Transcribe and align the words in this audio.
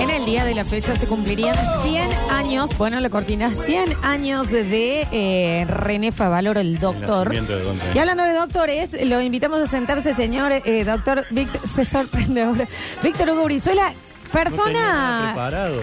En 0.00 0.08
el 0.10 0.24
día 0.24 0.46
de 0.46 0.54
la 0.54 0.64
fecha 0.64 0.96
se 0.96 1.06
cumplirían 1.06 1.54
100 1.82 2.10
años, 2.30 2.78
bueno, 2.78 2.98
la 3.00 3.10
cortina, 3.10 3.52
100 3.54 3.92
años 4.02 4.50
de 4.50 5.06
eh, 5.12 5.66
René 5.68 6.12
Favaloro, 6.12 6.60
el 6.60 6.78
doctor. 6.78 7.26
nacimiento 7.26 7.58
de 7.58 7.62
don 7.62 7.78
René. 7.78 7.92
Y 7.94 7.98
hablando 7.98 8.22
de 8.22 8.32
doctores, 8.32 9.06
lo 9.06 9.20
invitamos 9.20 9.58
a 9.58 9.66
sentarse, 9.66 10.14
señor 10.14 10.50
eh, 10.52 10.84
doctor 10.84 11.26
Víctor, 11.30 11.68
se 11.68 11.84
sorprende 11.84 12.42
ahora. 12.42 12.66
Víctor 13.02 13.28
Hugo 13.28 13.44
Brizuela, 13.44 13.92
persona. 14.32 15.34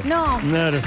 No, 0.05 0.39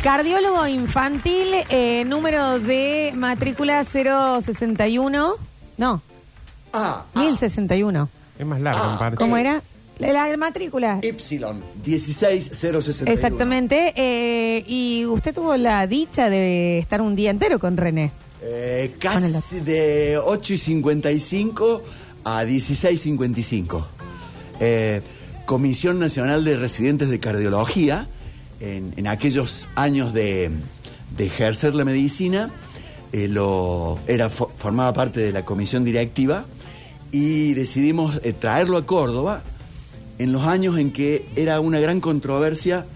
cardiólogo 0.03 0.67
infantil, 0.67 1.55
eh, 1.69 2.05
número 2.07 2.59
de 2.59 3.13
matrícula 3.15 3.85
061. 3.85 5.35
No, 5.79 6.03
Ah, 6.73 7.05
ah, 7.15 7.21
1061. 7.21 8.09
Es 8.39 8.47
más 8.47 8.61
largo, 8.61 8.81
Ah, 8.83 8.93
me 8.93 8.99
parece. 8.99 9.17
¿Cómo 9.19 9.37
era? 9.37 9.63
La, 9.99 10.29
la 10.29 10.37
matrícula. 10.37 11.01
Y 11.03 11.13
16061. 11.13 13.11
Exactamente. 13.11 13.93
eh, 13.97 14.63
y 14.67 15.07
usted 15.07 15.35
tuvo 15.35 15.57
la 15.57 15.87
dicha 15.87 16.29
de 16.29 16.79
estar 16.79 17.01
un 17.01 17.17
día 17.17 17.31
entero 17.31 17.59
con 17.59 17.77
René. 17.79 18.13
Eh, 18.43 18.95
casi 18.99 19.61
de 19.61 20.19
8 20.23 20.53
y 20.53 20.57
55 20.59 21.83
a 22.25 22.45
16 22.45 22.95
y 22.95 23.03
55. 23.03 23.87
Eh, 24.61 25.01
Comisión 25.47 25.99
Nacional 25.99 26.45
de 26.45 26.57
Residentes 26.59 27.09
de 27.09 27.19
Cardiología, 27.21 28.07
en, 28.61 28.93
en 28.97 29.07
aquellos 29.07 29.67
años 29.77 30.13
de, 30.13 30.51
de 31.17 31.25
ejercer 31.27 31.75
la 31.75 31.85
medicina, 31.85 32.51
eh, 33.13 33.29
lo, 33.29 33.99
era, 34.07 34.29
fo- 34.31 34.51
formaba 34.59 34.93
parte 34.93 35.21
de 35.21 35.33
la 35.33 35.45
comisión 35.45 35.85
directiva 35.85 36.45
y 37.13 37.55
decidimos 37.55 38.21
eh, 38.23 38.33
traerlo 38.33 38.77
a 38.77 38.87
Córdoba 38.87 39.43
en 40.19 40.33
los 40.33 40.43
años 40.45 40.79
en 40.79 40.93
que 40.93 41.27
era 41.37 41.61
una 41.61 41.81
gran 41.81 42.01
controversia. 42.01 42.87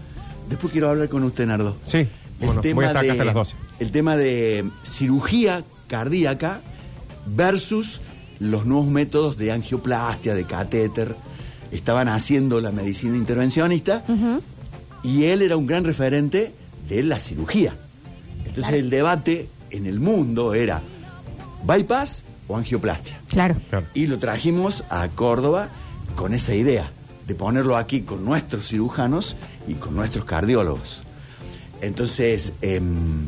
Después 0.49 0.71
quiero 0.71 0.89
hablar 0.89 1.09
con 1.09 1.23
usted, 1.23 1.45
Nardo. 1.45 1.77
Sí, 1.85 2.07
bueno, 2.39 2.61
voy 2.73 2.85
a 2.85 2.87
estar 2.87 3.03
acá 3.03 3.11
hasta 3.11 3.25
las 3.25 3.33
12. 3.33 3.55
El 3.79 3.91
tema 3.91 4.17
de 4.17 4.69
cirugía 4.83 5.63
cardíaca 5.87 6.61
versus 7.25 8.01
los 8.39 8.65
nuevos 8.65 8.87
métodos 8.87 9.37
de 9.37 9.51
angioplastia, 9.51 10.33
de 10.33 10.45
catéter. 10.45 11.15
Estaban 11.71 12.07
haciendo 12.07 12.59
la 12.59 12.71
medicina 12.71 13.15
intervencionista 13.15 14.03
y 15.03 15.25
él 15.25 15.41
era 15.41 15.57
un 15.57 15.67
gran 15.67 15.83
referente 15.83 16.53
de 16.89 17.03
la 17.03 17.19
cirugía. 17.19 17.75
Entonces 18.45 18.73
el 18.73 18.89
debate 18.89 19.47
en 19.69 19.85
el 19.85 19.99
mundo 19.99 20.53
era 20.53 20.81
bypass 21.63 22.23
o 22.51 22.57
angioplastia. 22.57 23.19
Claro. 23.29 23.55
Claro. 23.69 23.85
Y 23.93 24.07
lo 24.07 24.19
trajimos 24.19 24.83
a 24.89 25.07
Córdoba 25.09 25.69
con 26.15 26.33
esa 26.33 26.53
idea 26.53 26.91
de 27.27 27.35
ponerlo 27.35 27.77
aquí 27.77 28.01
con 28.01 28.25
nuestros 28.25 28.67
cirujanos 28.67 29.35
y 29.67 29.75
con 29.75 29.95
nuestros 29.95 30.25
cardiólogos. 30.25 31.01
Entonces, 31.81 32.53
em, 32.61 33.25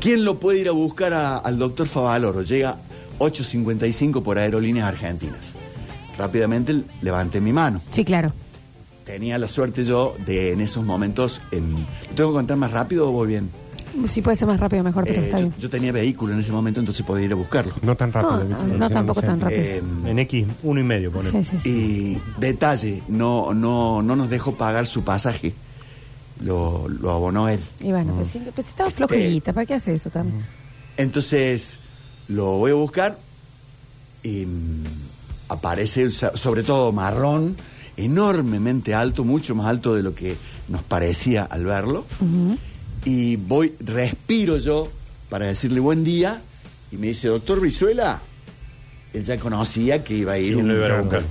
¿quién 0.00 0.24
lo 0.24 0.40
puede 0.40 0.60
ir 0.60 0.68
a 0.68 0.72
buscar 0.72 1.12
a- 1.12 1.36
al 1.38 1.58
doctor 1.58 1.86
Favaloro? 1.86 2.42
Llega 2.42 2.76
8.55 3.18 4.22
por 4.22 4.38
Aerolíneas 4.38 4.88
Argentinas. 4.88 5.54
Rápidamente 6.18 6.82
levanté 7.02 7.40
mi 7.40 7.52
mano. 7.52 7.80
Sí, 7.92 8.04
claro. 8.04 8.32
Tenía 9.04 9.38
la 9.38 9.48
suerte 9.48 9.84
yo 9.84 10.14
de 10.26 10.52
en 10.52 10.60
esos 10.60 10.84
momentos... 10.84 11.40
¿lo 11.50 11.58
¿Tengo 12.14 12.30
que 12.30 12.34
contar 12.36 12.56
más 12.56 12.70
rápido 12.70 13.08
o 13.08 13.12
voy 13.12 13.28
bien? 13.28 13.50
Si 14.08 14.22
puede 14.22 14.36
ser 14.36 14.46
más 14.48 14.58
rápido, 14.60 14.82
mejor, 14.84 15.04
pero 15.04 15.20
Eh, 15.20 15.24
está 15.24 15.38
yo, 15.38 15.44
bien. 15.48 15.54
yo 15.58 15.70
tenía 15.70 15.92
vehículo 15.92 16.32
en 16.32 16.40
ese 16.40 16.52
momento, 16.52 16.80
entonces 16.80 17.04
podía 17.04 17.24
ir 17.26 17.32
a 17.32 17.36
buscarlo. 17.36 17.74
No 17.82 17.96
tan 17.96 18.12
rápido. 18.12 18.44
No, 18.44 18.58
Víctor, 18.58 18.78
no, 18.78 18.90
tampoco 18.90 19.20
sé. 19.20 19.26
tan 19.26 19.40
rápido. 19.40 19.60
Em, 19.62 20.06
En 20.06 20.18
X, 20.20 20.46
uno 20.62 20.80
y 20.80 20.84
medio, 20.84 21.10
pone. 21.10 21.30
Sí, 21.30 21.44
sí, 21.44 21.58
sí. 21.60 21.68
Y 21.68 22.40
detalle, 22.40 23.02
no, 23.08 23.52
no, 23.54 24.00
no 24.02 24.16
nos 24.16 24.30
dejó 24.30 24.54
pagar 24.56 24.86
su 24.86 25.02
pasaje. 25.02 25.54
Lo, 26.40 26.88
lo 26.88 27.10
abonó 27.10 27.48
él. 27.48 27.60
Y 27.80 27.90
bueno, 27.92 28.14
pues, 28.14 28.28
sí, 28.28 28.40
pues 28.54 28.68
estaba 28.68 28.88
Este- 28.88 28.96
flojita. 29.06 29.52
¿Para 29.52 29.66
qué 29.66 29.74
hace 29.74 29.92
eso 29.94 30.08
también? 30.08 30.42
Entonces 30.96 31.80
lo 32.28 32.58
voy 32.58 32.70
a 32.70 32.74
buscar 32.74 33.18
y 34.22 34.46
mm, 34.46 34.84
aparece, 35.48 36.10
so- 36.10 36.36
sobre 36.36 36.62
todo 36.62 36.92
marrón, 36.92 37.56
enormemente 37.96 38.94
alto, 38.94 39.24
mucho 39.24 39.54
más 39.54 39.66
alto 39.66 39.94
de 39.94 40.02
lo 40.02 40.14
que 40.14 40.36
nos 40.68 40.82
parecía 40.82 41.44
al 41.44 41.64
verlo. 41.66 42.06
Y 43.04 43.36
voy, 43.36 43.74
respiro 43.80 44.56
yo 44.56 44.88
para 45.28 45.46
decirle 45.46 45.80
buen 45.80 46.04
día 46.04 46.40
y 46.92 46.96
me 46.96 47.08
dice, 47.08 47.28
doctor 47.28 47.60
Brizuela, 47.60 48.20
él 49.12 49.24
ya 49.24 49.38
conocía 49.38 50.04
que 50.04 50.14
iba 50.14 50.32
a 50.32 50.38
ir 50.38 50.54
¿Quién 50.54 50.62
un 50.66 50.68
lo 50.68 50.76
iba 50.86 50.98
a 50.98 51.00
buscar? 51.00 51.22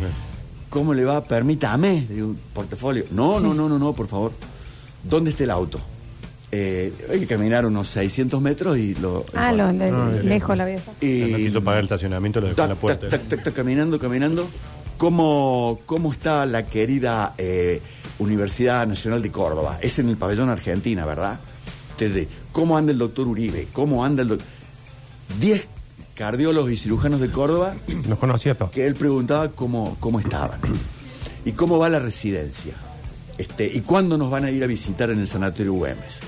¿Cómo 0.69 0.93
le 0.93 1.03
va? 1.05 1.23
Permítame, 1.23 2.05
le 2.09 2.15
digo, 2.15 2.27
un 2.27 2.39
portafolio. 2.53 3.05
No, 3.11 3.39
no, 3.39 3.53
no, 3.53 3.67
no, 3.69 3.77
no, 3.79 3.93
por 3.93 4.07
favor. 4.07 4.31
¿Dónde 5.03 5.31
está 5.31 5.43
el 5.43 5.51
auto? 5.51 5.79
Eh, 6.51 6.91
hay 7.11 7.19
que 7.19 7.27
caminar 7.27 7.65
unos 7.65 7.87
600 7.89 8.41
metros 8.41 8.77
y 8.77 8.95
lo... 8.95 9.23
Ah, 9.35 9.51
lo, 9.51 9.71
le- 9.71 9.89
Ah, 9.89 10.11
lejos 10.23 10.57
la 10.57 10.65
vieja. 10.65 10.91
y- 11.01 11.31
No 11.31 11.37
quiso 11.37 11.63
pagar 11.63 11.79
el 11.79 11.85
estacionamiento, 11.85 12.41
lo 12.41 12.47
dejó 12.47 12.63
en 12.63 12.69
la 12.69 12.75
puerta. 12.75 13.09
tac, 13.09 13.21
tac, 13.21 13.29
tac, 13.29 13.43
tac, 13.43 13.53
caminando, 13.53 13.99
caminando. 13.99 14.47
¿Cómo, 14.97 15.79
cómo 15.85 16.11
está 16.11 16.45
la 16.45 16.65
querida 16.65 17.33
eh, 17.37 17.81
Universidad 18.19 18.85
Nacional 18.87 19.21
de 19.21 19.31
Córdoba? 19.31 19.77
Es 19.81 19.97
en 19.99 20.09
el 20.09 20.17
pabellón 20.17 20.49
Argentina, 20.49 21.05
¿verdad? 21.05 21.39
Entonces, 22.05 22.27
¿cómo 22.51 22.77
anda 22.77 22.91
el 22.91 22.97
doctor 22.97 23.27
Uribe? 23.27 23.67
¿Cómo 23.73 24.03
anda 24.03 24.21
el 24.21 24.29
doctor...? 24.29 24.47
Diez 25.39 25.67
cardiólogos 26.15 26.71
y 26.71 26.77
cirujanos 26.77 27.21
de 27.21 27.29
Córdoba 27.31 27.75
Los 28.07 28.19
conocía 28.19 28.53
todos. 28.55 28.71
que 28.71 28.85
él 28.85 28.95
preguntaba 28.95 29.49
cómo, 29.49 29.95
cómo 29.99 30.19
estaban 30.19 30.59
y 31.45 31.53
cómo 31.53 31.77
va 31.79 31.87
la 31.87 31.99
residencia 31.99 32.73
este, 33.37 33.71
y 33.73 33.81
cuándo 33.81 34.17
nos 34.17 34.29
van 34.29 34.43
a 34.43 34.51
ir 34.51 34.63
a 34.63 34.67
visitar 34.67 35.09
en 35.11 35.19
el 35.19 35.27
sanatorio 35.27 35.71
Güemes. 35.73 36.19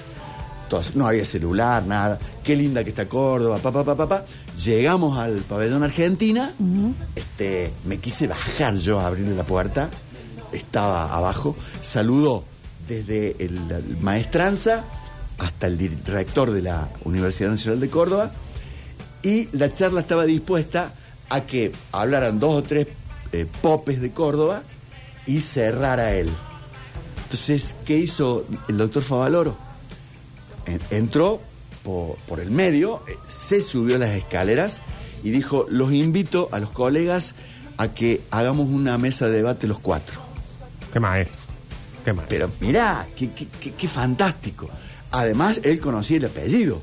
Entonces, 0.63 0.95
no 0.95 1.05
había 1.05 1.25
celular, 1.25 1.85
nada. 1.85 2.17
Qué 2.41 2.55
linda 2.55 2.85
que 2.85 2.91
está 2.91 3.09
Córdoba, 3.09 3.57
papá, 3.57 3.83
papá, 3.83 3.97
papá. 4.07 4.25
Llegamos 4.63 5.19
al 5.19 5.39
pabellón 5.39 5.83
Argentina. 5.83 6.53
este, 7.13 7.73
me 7.85 7.97
quise 7.97 8.27
bajar 8.27 8.77
yo 8.77 9.01
a 9.01 9.07
abrirle 9.07 9.35
la 9.35 9.43
puerta. 9.43 9.89
Estaba 10.53 11.13
abajo. 11.13 11.57
Saludó 11.81 12.45
desde 12.87 13.35
el, 13.43 13.69
el 13.69 13.97
maestranza 13.99 14.85
hasta 15.41 15.65
el 15.67 15.77
director 15.77 16.51
de 16.51 16.61
la 16.61 16.87
Universidad 17.03 17.49
Nacional 17.49 17.79
de 17.79 17.89
Córdoba 17.89 18.31
y 19.23 19.49
la 19.57 19.73
charla 19.73 20.01
estaba 20.01 20.25
dispuesta 20.25 20.93
a 21.29 21.41
que 21.41 21.71
hablaran 21.91 22.39
dos 22.39 22.53
o 22.53 22.63
tres 22.63 22.87
eh, 23.31 23.47
popes 23.61 23.99
de 24.01 24.11
Córdoba 24.11 24.61
y 25.25 25.39
cerrara 25.41 26.13
él. 26.13 26.29
Entonces, 27.23 27.75
¿qué 27.85 27.97
hizo 27.97 28.45
el 28.67 28.77
doctor 28.77 29.01
Favaloro? 29.03 29.57
En- 30.65 30.81
Entró 30.91 31.41
por, 31.83 32.17
por 32.27 32.39
el 32.39 32.51
medio, 32.51 33.01
eh, 33.07 33.15
se 33.27 33.61
subió 33.61 33.97
las 33.97 34.11
escaleras 34.11 34.81
y 35.23 35.31
dijo, 35.31 35.65
los 35.69 35.91
invito 35.91 36.49
a 36.51 36.59
los 36.59 36.69
colegas 36.69 37.33
a 37.77 37.87
que 37.87 38.21
hagamos 38.29 38.67
una 38.69 38.97
mesa 38.99 39.25
de 39.27 39.37
debate 39.37 39.65
los 39.67 39.79
cuatro. 39.79 40.19
Qué 40.93 40.99
maestro. 40.99 41.35
Qué 42.05 42.13
maestro. 42.13 42.37
Pero 42.37 42.51
mirá, 42.59 43.07
qué, 43.15 43.31
qué- 43.31 43.47
qué- 43.59 43.71
qué 43.73 43.87
fantástico. 43.87 44.69
Además, 45.11 45.59
él 45.63 45.79
conocía 45.81 46.17
el 46.17 46.25
apellido 46.25 46.81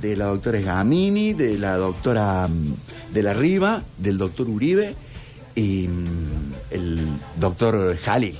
de 0.00 0.16
la 0.16 0.26
doctora 0.26 0.60
Gamini, 0.60 1.32
de 1.32 1.58
la 1.58 1.76
doctora 1.76 2.46
mm, 2.48 2.74
de 3.14 3.22
la 3.22 3.34
Riva, 3.34 3.82
del 3.98 4.18
doctor 4.18 4.48
Uribe 4.48 4.94
y 5.54 5.88
mm, 5.88 6.52
el 6.70 7.08
doctor 7.40 7.96
Jalil. 7.98 8.36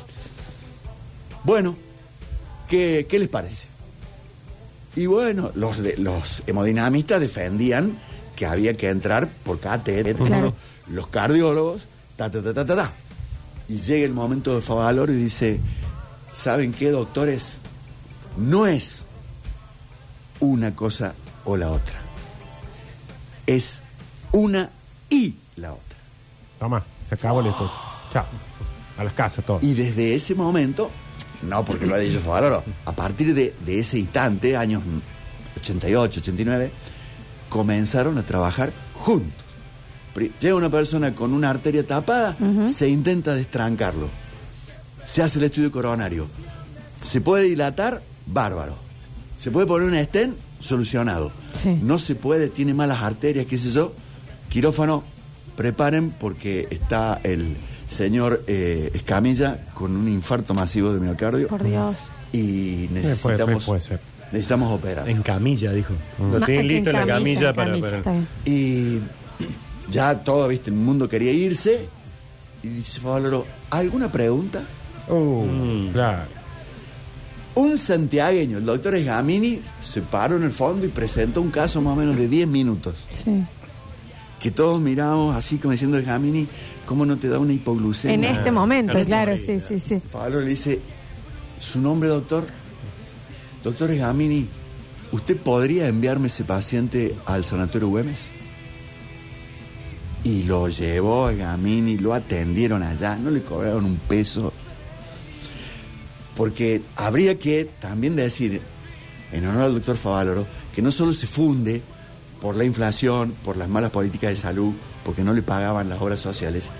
Bueno, 1.44 1.76
¿qué, 2.68 3.06
qué 3.08 3.18
les 3.18 3.28
parece? 3.28 3.68
Y 4.94 5.06
bueno, 5.06 5.50
los, 5.54 5.78
de- 5.78 5.96
los 5.96 6.42
hemodinamistas 6.46 7.20
defendían 7.20 7.98
que 8.34 8.46
había 8.46 8.74
que 8.74 8.90
entrar 8.90 9.28
por 9.44 9.60
catéter, 9.60 10.16
Claro. 10.16 10.54
los 10.88 11.06
cardiólogos, 11.08 11.82
ta, 12.16 12.30
ta, 12.30 12.42
ta, 12.42 12.52
ta, 12.54 12.66
ta, 12.66 12.76
ta. 12.76 12.92
Y 13.68 13.80
llega 13.80 14.04
el 14.06 14.12
momento 14.12 14.54
de 14.54 14.62
Favaloro 14.62 15.12
y 15.12 15.16
dice, 15.16 15.58
¿saben 16.32 16.72
qué, 16.72 16.90
doctores? 16.90 17.58
No 18.36 18.66
es 18.66 19.05
una 20.40 20.74
cosa 20.74 21.14
o 21.44 21.56
la 21.56 21.70
otra. 21.70 22.00
Es 23.46 23.82
una 24.32 24.70
y 25.08 25.36
la 25.56 25.72
otra. 25.72 25.98
Toma, 26.58 26.84
se 27.08 27.14
acabó 27.14 27.40
el 27.40 27.46
esto. 27.46 27.70
Chao. 28.12 28.24
A 28.98 29.04
las 29.04 29.12
casas 29.12 29.44
todos. 29.44 29.62
Y 29.62 29.74
desde 29.74 30.14
ese 30.14 30.34
momento, 30.34 30.90
no 31.42 31.64
porque 31.64 31.86
lo 31.86 31.94
haya 31.94 32.04
dicho 32.04 32.20
Favaloro, 32.20 32.64
a 32.84 32.92
partir 32.92 33.34
de, 33.34 33.54
de 33.64 33.78
ese 33.78 33.98
instante, 33.98 34.56
años 34.56 34.82
88, 35.60 36.20
89, 36.20 36.70
comenzaron 37.48 38.18
a 38.18 38.22
trabajar 38.22 38.72
juntos. 38.94 39.44
Llega 40.40 40.54
una 40.54 40.70
persona 40.70 41.14
con 41.14 41.34
una 41.34 41.50
arteria 41.50 41.86
tapada, 41.86 42.36
se 42.68 42.88
intenta 42.88 43.34
destrancarlo. 43.34 44.08
Se 45.04 45.22
hace 45.22 45.38
el 45.38 45.44
estudio 45.44 45.70
coronario. 45.70 46.26
Se 47.02 47.20
puede 47.20 47.44
dilatar, 47.44 48.02
bárbaro. 48.24 48.85
Se 49.36 49.50
puede 49.50 49.66
poner 49.66 49.88
un 49.88 50.02
stent, 50.04 50.34
solucionado. 50.60 51.30
Sí. 51.62 51.78
No 51.82 51.98
se 51.98 52.14
puede, 52.14 52.48
tiene 52.48 52.72
malas 52.74 53.02
arterias, 53.02 53.46
qué 53.46 53.58
sé 53.58 53.70
yo, 53.70 53.92
quirófano, 54.48 55.02
preparen 55.56 56.10
porque 56.10 56.66
está 56.70 57.20
el 57.22 57.56
señor 57.86 58.42
eh, 58.46 58.90
Escamilla 58.94 59.60
con 59.74 59.96
un 59.96 60.08
infarto 60.08 60.54
masivo 60.54 60.92
de 60.92 61.00
miocardio 61.00 61.48
Por 61.48 61.62
Dios. 61.62 61.96
y 62.32 62.86
puede 62.88 63.00
necesitamos, 63.00 63.64
ser, 63.64 63.68
puede 63.70 63.80
ser. 63.80 64.00
necesitamos 64.32 64.72
operar. 64.72 65.08
En 65.08 65.22
camilla, 65.22 65.72
dijo. 65.72 65.94
Lo 66.18 66.40
tienen 66.44 66.68
listo 66.68 66.90
en 66.90 66.96
la 66.96 67.06
camilla, 67.06 67.54
para. 67.54 67.70
camilla, 67.70 67.86
para- 67.86 67.98
está 67.98 68.12
bien. 68.12 68.28
Y 68.44 69.00
ya 69.90 70.18
todo, 70.18 70.48
viste, 70.48 70.70
el 70.70 70.76
mundo 70.76 71.08
quería 71.08 71.32
irse. 71.32 71.88
Y 72.62 72.68
dice 72.68 73.00
Favaloro, 73.00 73.46
¿alguna 73.70 74.10
pregunta? 74.10 74.62
Uh, 75.08 75.44
Mm. 75.44 75.92
Claro. 75.92 76.22
Un 77.56 77.78
santiagueño, 77.78 78.58
el 78.58 78.64
doctor 78.66 78.94
Esgamini, 78.94 79.60
se 79.80 80.02
paró 80.02 80.36
en 80.36 80.42
el 80.44 80.52
fondo 80.52 80.86
y 80.86 80.90
presentó 80.90 81.40
un 81.40 81.50
caso 81.50 81.80
más 81.80 81.94
o 81.94 81.96
menos 81.96 82.16
de 82.16 82.28
10 82.28 82.46
minutos. 82.48 82.94
Sí. 83.24 83.44
Que 84.40 84.50
todos 84.50 84.78
miramos 84.80 85.34
así 85.34 85.56
como 85.56 85.72
diciendo 85.72 85.96
Esgamini, 85.98 86.46
¿cómo 86.84 87.06
no 87.06 87.16
te 87.16 87.28
da 87.28 87.38
una 87.38 87.50
En 87.52 87.56
hipoglucemia? 87.56 88.30
este 88.30 88.52
momento, 88.52 88.92
en 88.92 88.98
este 88.98 89.08
claro, 89.08 89.32
momento. 89.32 89.52
sí, 89.66 89.78
sí, 89.80 89.80
sí. 89.80 90.02
Favaloro 90.10 90.42
le 90.42 90.50
dice, 90.50 90.80
¿su 91.58 91.80
nombre, 91.80 92.10
doctor? 92.10 92.44
Doctor 93.64 93.90
Esgamini, 93.90 94.46
¿usted 95.12 95.38
podría 95.38 95.88
enviarme 95.88 96.26
ese 96.26 96.44
paciente 96.44 97.16
al 97.24 97.44
sanatorio 97.46 97.88
Güemes? 97.88 98.20
Y 100.24 100.42
lo 100.42 100.68
llevó 100.68 101.26
a 101.26 101.32
Gamini, 101.32 101.96
lo 101.96 102.12
atendieron 102.12 102.82
allá, 102.82 103.16
no 103.16 103.30
le 103.30 103.42
cobraron 103.42 103.84
un 103.86 103.96
peso. 103.96 104.52
Porque 106.36 106.82
habría 106.96 107.38
que 107.38 107.68
también 107.80 108.14
decir, 108.16 108.60
en 109.32 109.46
honor 109.46 109.62
al 109.62 109.74
doctor 109.74 109.96
Favaloro, 109.96 110.46
que 110.74 110.82
no 110.82 110.90
solo 110.90 111.12
se 111.12 111.26
funde 111.26 111.80
por 112.40 112.56
la 112.56 112.64
inflación, 112.64 113.34
por 113.44 113.56
las 113.56 113.68
malas 113.68 113.90
políticas 113.90 114.30
de 114.30 114.36
salud, 114.36 114.72
porque 115.04 115.24
no 115.24 115.32
le 115.32 115.42
pagaban 115.42 115.88
las 115.88 116.00
obras 116.00 116.20
sociales, 116.20 116.70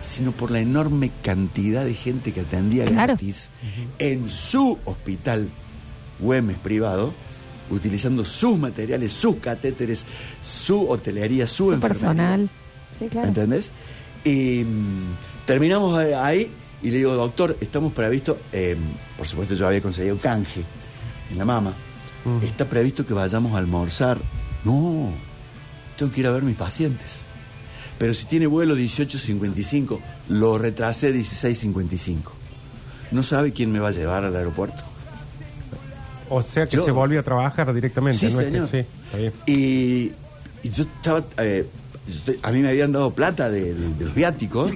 sino 0.00 0.32
por 0.32 0.50
la 0.50 0.60
enorme 0.60 1.10
cantidad 1.22 1.84
de 1.84 1.94
gente 1.94 2.32
que 2.32 2.40
atendía 2.40 2.84
Claro. 2.86 3.08
gratis 3.14 3.50
en 3.98 4.28
su 4.30 4.78
hospital 4.84 5.48
Güemes 6.18 6.56
privado, 6.58 7.12
utilizando 7.70 8.24
sus 8.24 8.56
materiales, 8.58 9.12
sus 9.12 9.36
catéteres, 9.36 10.04
su 10.42 10.88
hotelería, 10.88 11.46
su, 11.46 11.66
Su 11.66 11.72
enfermería. 11.74 12.00
personal. 12.08 12.50
Sí, 12.98 13.06
claro. 13.08 13.28
¿Entendés? 13.28 13.70
Y 14.24 14.64
mm, 14.64 15.46
terminamos 15.46 15.96
ahí 15.98 16.50
y 16.82 16.90
le 16.90 16.98
digo, 16.98 17.14
doctor, 17.14 17.56
estamos 17.60 17.92
previsto, 17.92 18.38
eh, 18.52 18.76
por 19.16 19.26
supuesto 19.26 19.54
yo 19.54 19.66
había 19.66 19.80
conseguido 19.80 20.18
canje 20.18 20.62
en 21.30 21.38
la 21.38 21.44
mama, 21.44 21.74
Mm. 22.24 22.44
está 22.44 22.66
previsto 22.66 23.04
que 23.06 23.14
vayamos 23.14 23.54
a 23.54 23.58
almorzar. 23.58 24.18
No, 24.64 25.10
tengo 25.98 26.12
que 26.12 26.20
ir 26.20 26.26
a 26.26 26.30
ver 26.32 26.42
mis 26.44 26.56
pacientes. 26.56 27.22
Pero 27.98 28.14
si 28.14 28.26
tiene 28.26 28.46
vuelo 28.46 28.76
18.55, 28.76 30.00
lo 30.28 30.56
retrasé 30.58 31.12
16.55. 31.12 32.32
¿No 33.10 33.22
sabe 33.22 33.52
quién 33.52 33.70
me 33.72 33.78
va 33.80 33.88
a 33.88 33.92
llevar 33.92 34.24
al 34.24 34.34
aeropuerto? 34.36 34.82
O 36.28 36.42
sea 36.42 36.66
que 36.66 36.76
Yo- 36.76 36.84
se 36.84 36.90
volvió 36.92 37.20
a 37.20 37.22
trabajar 37.22 37.72
directamente. 37.74 38.28
Sí, 38.28 38.34
¿no? 38.34 38.40
Señor. 38.40 38.68
sí, 38.70 38.78
está 38.78 39.18
bien. 39.18 39.32
Y, 39.46 40.12
y 40.62 40.70
yo 40.70 40.84
estaba. 40.84 41.24
eh, 41.38 41.68
yo 42.26 42.32
a 42.42 42.50
mí 42.50 42.60
me 42.60 42.68
habían 42.70 42.90
dado 42.92 43.12
plata 43.12 43.50
de, 43.50 43.74
de- 43.74 43.94
de 43.94 44.04
los 44.04 44.14
viáticos 44.14 44.72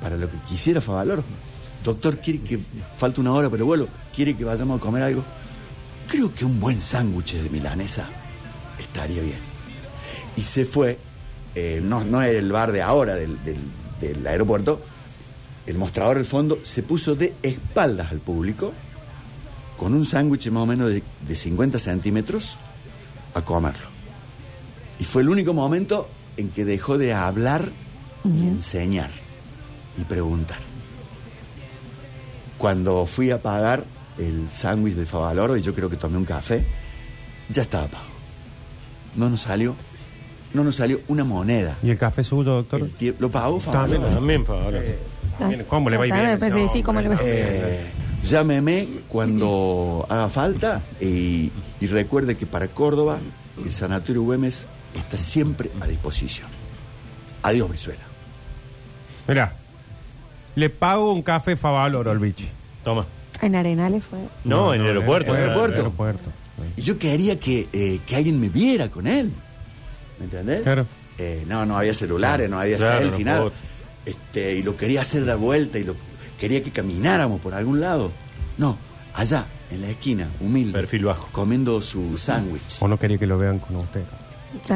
para 0.00 0.16
lo 0.16 0.28
que 0.30 0.36
quisiera 0.48 0.80
Favalor. 0.80 1.22
Doctor, 1.84 2.18
quiere 2.18 2.40
que. 2.40 2.58
Falta 2.98 3.20
una 3.20 3.32
hora, 3.32 3.50
pero 3.50 3.66
vuelo. 3.66 3.88
¿Quiere 4.14 4.34
que 4.36 4.44
vayamos 4.44 4.78
a 4.78 4.80
comer 4.80 5.02
algo? 5.02 5.22
Creo 6.08 6.32
que 6.34 6.44
un 6.44 6.58
buen 6.58 6.80
sándwich 6.80 7.34
de 7.34 7.50
milanesa 7.50 8.08
estaría 8.78 9.22
bien. 9.22 9.38
Y 10.36 10.40
se 10.40 10.64
fue. 10.64 10.98
eh, 11.54 11.80
no, 11.82 12.02
no 12.04 12.20
era 12.22 12.38
el 12.38 12.50
bar 12.50 12.72
de 12.72 12.82
ahora 12.82 13.14
del, 13.14 13.42
del- 13.44 13.58
del 14.00 14.26
aeropuerto. 14.26 14.80
El 15.66 15.78
mostrador 15.78 16.16
al 16.18 16.24
fondo 16.24 16.58
se 16.62 16.82
puso 16.82 17.14
de 17.14 17.34
espaldas 17.42 18.10
al 18.10 18.18
público 18.18 18.72
con 19.78 19.94
un 19.94 20.04
sándwich 20.04 20.50
más 20.50 20.62
o 20.64 20.66
menos 20.66 20.90
de, 20.90 21.02
de 21.26 21.34
50 21.36 21.78
centímetros 21.78 22.56
a 23.34 23.42
comerlo. 23.42 23.86
Y 24.98 25.04
fue 25.04 25.22
el 25.22 25.28
único 25.28 25.54
momento 25.54 26.08
en 26.36 26.50
que 26.50 26.64
dejó 26.64 26.98
de 26.98 27.14
hablar 27.14 27.70
y 28.24 28.46
enseñar 28.46 29.10
y 29.98 30.04
preguntar. 30.04 30.58
Cuando 32.58 33.06
fui 33.06 33.30
a 33.30 33.40
pagar 33.42 33.84
el 34.18 34.48
sándwich 34.52 34.94
de 34.94 35.06
Favaloro, 35.06 35.56
y 35.56 35.62
yo 35.62 35.74
creo 35.74 35.90
que 35.90 35.96
tomé 35.96 36.16
un 36.16 36.24
café, 36.24 36.64
ya 37.48 37.62
estaba 37.62 37.86
pago. 37.88 38.04
No 39.16 39.28
nos 39.30 39.42
salió, 39.42 39.74
no 40.52 40.64
nos 40.64 40.76
salió 40.76 41.00
una 41.08 41.24
moneda. 41.24 41.76
¿Y 41.82 41.90
el 41.90 41.98
café 41.98 42.22
suyo, 42.24 42.52
doctor? 42.52 42.80
El 42.80 42.96
tie- 42.96 43.14
lo 43.18 43.30
pagó 43.30 43.58
También, 43.58 44.00
Favaloro. 44.00 44.14
También, 44.14 44.44
por 44.44 44.58
favor. 44.58 44.74
Bien, 45.48 45.64
¿Cómo 45.68 45.90
le 45.90 45.96
va 45.96 46.04
a 46.04 46.06
ir 46.06 46.12
Ah, 46.12 46.16
bien? 46.22 46.38
después 46.38 46.54
sí, 46.70 46.78
sí, 46.78 46.82
¿cómo 46.84 47.00
le 47.00 47.08
va? 47.08 47.16
Eh, 47.20 47.86
llámeme 48.24 48.86
cuando 49.08 50.06
haga 50.08 50.28
falta 50.28 50.80
y, 51.00 51.50
y 51.80 51.86
recuerde 51.88 52.36
que 52.36 52.46
para 52.46 52.68
Córdoba 52.68 53.18
el 53.64 53.72
Sanatorio 53.72 54.22
Güemes 54.22 54.66
está 54.94 55.18
siempre 55.18 55.72
a 55.80 55.88
disposición. 55.88 56.46
Adiós, 57.42 57.68
Brizuela. 57.68 58.02
Mirá, 59.26 59.56
le 60.54 60.70
pago 60.70 61.12
un 61.12 61.22
café 61.22 61.56
Favaloro 61.56 62.10
al 62.10 62.18
bichi. 62.18 62.48
Toma. 62.82 63.06
En 63.40 63.54
Arenales 63.56 64.02
fue. 64.04 64.18
No, 64.44 64.72
en 64.74 64.80
el 64.82 64.86
aeropuerto. 64.88 65.30
en 65.34 65.36
el 65.36 65.42
aeropuerto. 65.48 65.76
aeropuerto. 65.78 66.30
Y 66.76 66.82
yo 66.82 66.98
quería 66.98 67.38
que, 67.38 67.68
eh, 67.72 68.00
que 68.06 68.16
alguien 68.16 68.40
me 68.40 68.48
viera 68.48 68.88
con 68.90 69.06
él. 69.06 69.32
¿Me 70.18 70.26
entendés? 70.26 70.62
Claro. 70.62 70.86
Eh, 71.18 71.44
no, 71.46 71.66
no 71.66 71.76
había 71.76 71.94
celulares, 71.94 72.48
no 72.48 72.58
había 72.60 72.76
Claro, 72.76 72.98
selfie, 73.00 73.24
no 73.24 73.30
nada. 73.30 73.40
puedo. 73.42 73.54
Este, 74.06 74.56
y 74.56 74.62
lo 74.62 74.76
quería 74.76 75.00
hacer 75.00 75.24
dar 75.24 75.36
vuelta 75.38 75.78
y 75.78 75.84
lo 75.84 75.96
quería 76.38 76.62
que 76.62 76.70
camináramos 76.70 77.40
por 77.40 77.54
algún 77.54 77.80
lado. 77.80 78.12
No, 78.58 78.76
allá, 79.14 79.46
en 79.70 79.80
la 79.80 79.88
esquina, 79.90 80.28
humilde. 80.40 80.72
Perfil 80.72 81.04
bajo. 81.06 81.28
Comiendo 81.32 81.80
su 81.82 82.16
sándwich. 82.18 82.76
O 82.80 82.88
no 82.88 82.98
quería 82.98 83.18
que 83.18 83.26
lo 83.26 83.38
vean 83.38 83.58
con 83.58 83.76
usted. 83.76 84.02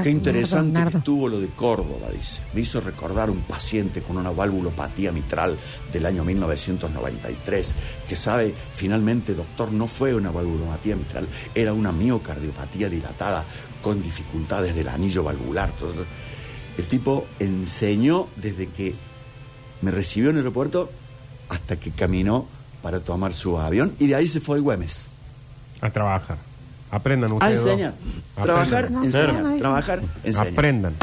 Qué 0.02 0.10
interesante 0.10 0.72
Nardo, 0.72 0.90
que 0.90 0.98
estuvo 0.98 1.28
lo 1.28 1.40
de 1.40 1.48
Córdoba, 1.48 2.08
dice. 2.12 2.40
Me 2.52 2.60
hizo 2.60 2.80
recordar 2.80 3.30
un 3.30 3.42
paciente 3.42 4.02
con 4.02 4.16
una 4.16 4.30
valvulopatía 4.30 5.12
mitral 5.12 5.56
del 5.92 6.06
año 6.06 6.24
1993, 6.24 7.74
que 8.08 8.16
sabe, 8.16 8.54
finalmente, 8.74 9.34
doctor, 9.34 9.72
no 9.72 9.86
fue 9.86 10.14
una 10.14 10.30
valvulopatía 10.30 10.96
mitral, 10.96 11.26
era 11.54 11.72
una 11.72 11.92
miocardiopatía 11.92 12.88
dilatada 12.88 13.44
con 13.82 14.02
dificultades 14.02 14.74
del 14.74 14.88
anillo 14.88 15.22
valvular. 15.24 15.72
El 16.76 16.86
tipo 16.86 17.26
enseñó 17.38 18.28
desde 18.36 18.68
que 18.68 18.94
me 19.80 19.90
recibió 19.90 20.30
en 20.30 20.36
el 20.36 20.42
aeropuerto 20.42 20.90
hasta 21.48 21.78
que 21.78 21.90
caminó 21.90 22.46
para 22.82 23.00
tomar 23.00 23.32
su 23.32 23.58
avión 23.58 23.94
y 23.98 24.06
de 24.06 24.14
ahí 24.14 24.28
se 24.28 24.40
fue 24.40 24.56
al 24.56 24.62
Güemes. 24.62 25.08
A 25.80 25.90
trabajar. 25.90 26.38
Aprendan 26.90 27.30
A 27.30 27.34
ustedes. 27.34 27.60
dos. 27.62 27.70
enseñar. 27.70 27.92
Aprendan. 28.36 28.44
Trabajar, 28.68 28.90
No, 28.90 29.04
enseñar. 29.04 29.58
Trabajar, 29.58 30.00
enseñar. 30.24 30.48
Aprendan. 30.52 30.94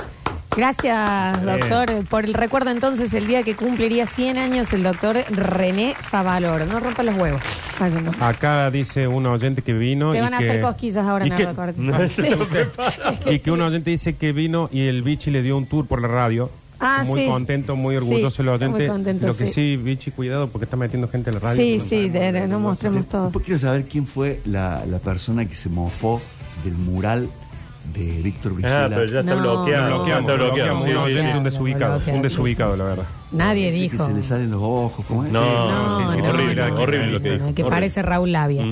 Gracias, 0.57 1.43
Bien. 1.43 1.59
doctor, 1.59 2.05
por 2.05 2.23
el 2.23 2.33
recuerdo 2.33 2.69
entonces 2.71 3.13
el 3.13 3.27
día 3.27 3.43
que 3.43 3.57
cumpliría 3.57 4.05
100 4.05 4.37
años 4.37 4.71
el 4.71 4.83
doctor 4.83 5.17
René 5.29 5.95
Favaloro. 6.01 6.65
No 6.65 6.79
rompa 6.79 7.03
los 7.03 7.17
huevos. 7.17 7.41
Acá 8.21 8.71
dice 8.71 9.05
un 9.05 9.25
oyente 9.25 9.61
que 9.61 9.73
vino. 9.73 10.13
Te 10.13 10.19
y 10.19 10.21
van 10.21 10.33
a 10.33 10.37
que- 10.37 10.49
hacer 10.49 10.61
cosquillas 10.61 11.05
ahora, 11.05 11.27
y 11.27 11.29
Nardo, 11.29 11.43
que- 11.43 11.51
acuérdate. 11.51 12.09
Sí. 12.15 13.29
Y 13.31 13.39
que 13.39 13.51
un 13.51 13.61
oyente 13.61 13.89
dice 13.89 14.15
que 14.15 14.31
vino 14.31 14.69
y 14.71 14.87
el 14.87 15.03
bichi 15.03 15.29
le 15.29 15.41
dio 15.41 15.57
un 15.57 15.65
tour 15.65 15.85
por 15.87 16.01
la 16.01 16.07
radio. 16.07 16.49
Ah, 16.79 17.03
muy 17.05 17.21
sí. 17.21 17.27
contento, 17.27 17.75
muy 17.75 17.95
orgulloso 17.95 18.29
Sí, 18.29 18.41
el 18.41 18.49
está 18.53 18.65
muy 18.67 18.75
oyente. 18.75 18.87
contento, 18.91 19.27
Lo 19.27 19.37
que 19.37 19.47
sí. 19.47 19.53
sí, 19.53 19.77
bichi, 19.77 20.11
cuidado 20.11 20.49
porque 20.49 20.65
está 20.65 20.77
metiendo 20.77 21.07
gente 21.07 21.29
en 21.29 21.35
la 21.35 21.39
radio. 21.39 21.61
Sí, 21.61 21.81
sí, 21.87 22.09
de- 22.09 22.31
de- 22.31 22.47
no 22.47 22.59
mostremos 22.59 23.07
todo. 23.07 23.23
Después 23.25 23.45
quiero 23.45 23.59
saber 23.59 23.85
quién 23.85 24.05
fue 24.07 24.41
la, 24.45 24.85
la 24.85 24.99
persona 24.99 25.45
que 25.45 25.55
se 25.55 25.69
mofó 25.69 26.21
del 26.63 26.73
mural 26.73 27.29
de 27.93 28.21
Víctor 28.23 28.51
Ah, 28.51 28.55
Brizuela. 28.55 28.89
pero 28.89 29.05
ya 29.05 29.19
está 29.19 29.35
No. 29.35 29.41
bloqueado. 29.41 29.89
Lo 29.89 29.95
Bloqueamos, 29.97 30.21
está 30.29 30.33
bloqueado. 30.35 30.79
bloqueamos. 30.79 30.83
Sí, 30.83 30.89
un 30.89 30.95
sí, 30.97 31.03
oyente, 31.03 31.31
sí. 31.31 31.37
un 31.37 31.43
desubicado. 31.43 32.01
Un 32.07 32.21
desubicado, 32.21 32.75
la 32.75 32.83
verdad. 32.83 33.05
Nadie 33.35 33.71
Dice 33.71 33.93
dijo. 33.93 34.05
Que 34.07 34.11
se 34.13 34.17
le 34.17 34.23
salen 34.23 34.51
los 34.51 34.61
ojos, 34.61 35.05
¿cómo 35.07 35.25
es? 35.25 35.31
No, 35.31 35.41
No, 36.01 36.11
sí, 36.11 36.17
no, 36.17 36.29
horrible, 36.29 36.69
no, 36.69 36.75
horrible 36.81 37.07
lo 37.11 37.21
que 37.21 37.29
no, 37.29 37.33
dijo. 37.35 37.45
que 37.55 37.61
horrible. 37.63 37.69
parece 37.69 38.01
Raúl 38.01 38.31
Labia. 38.31 38.63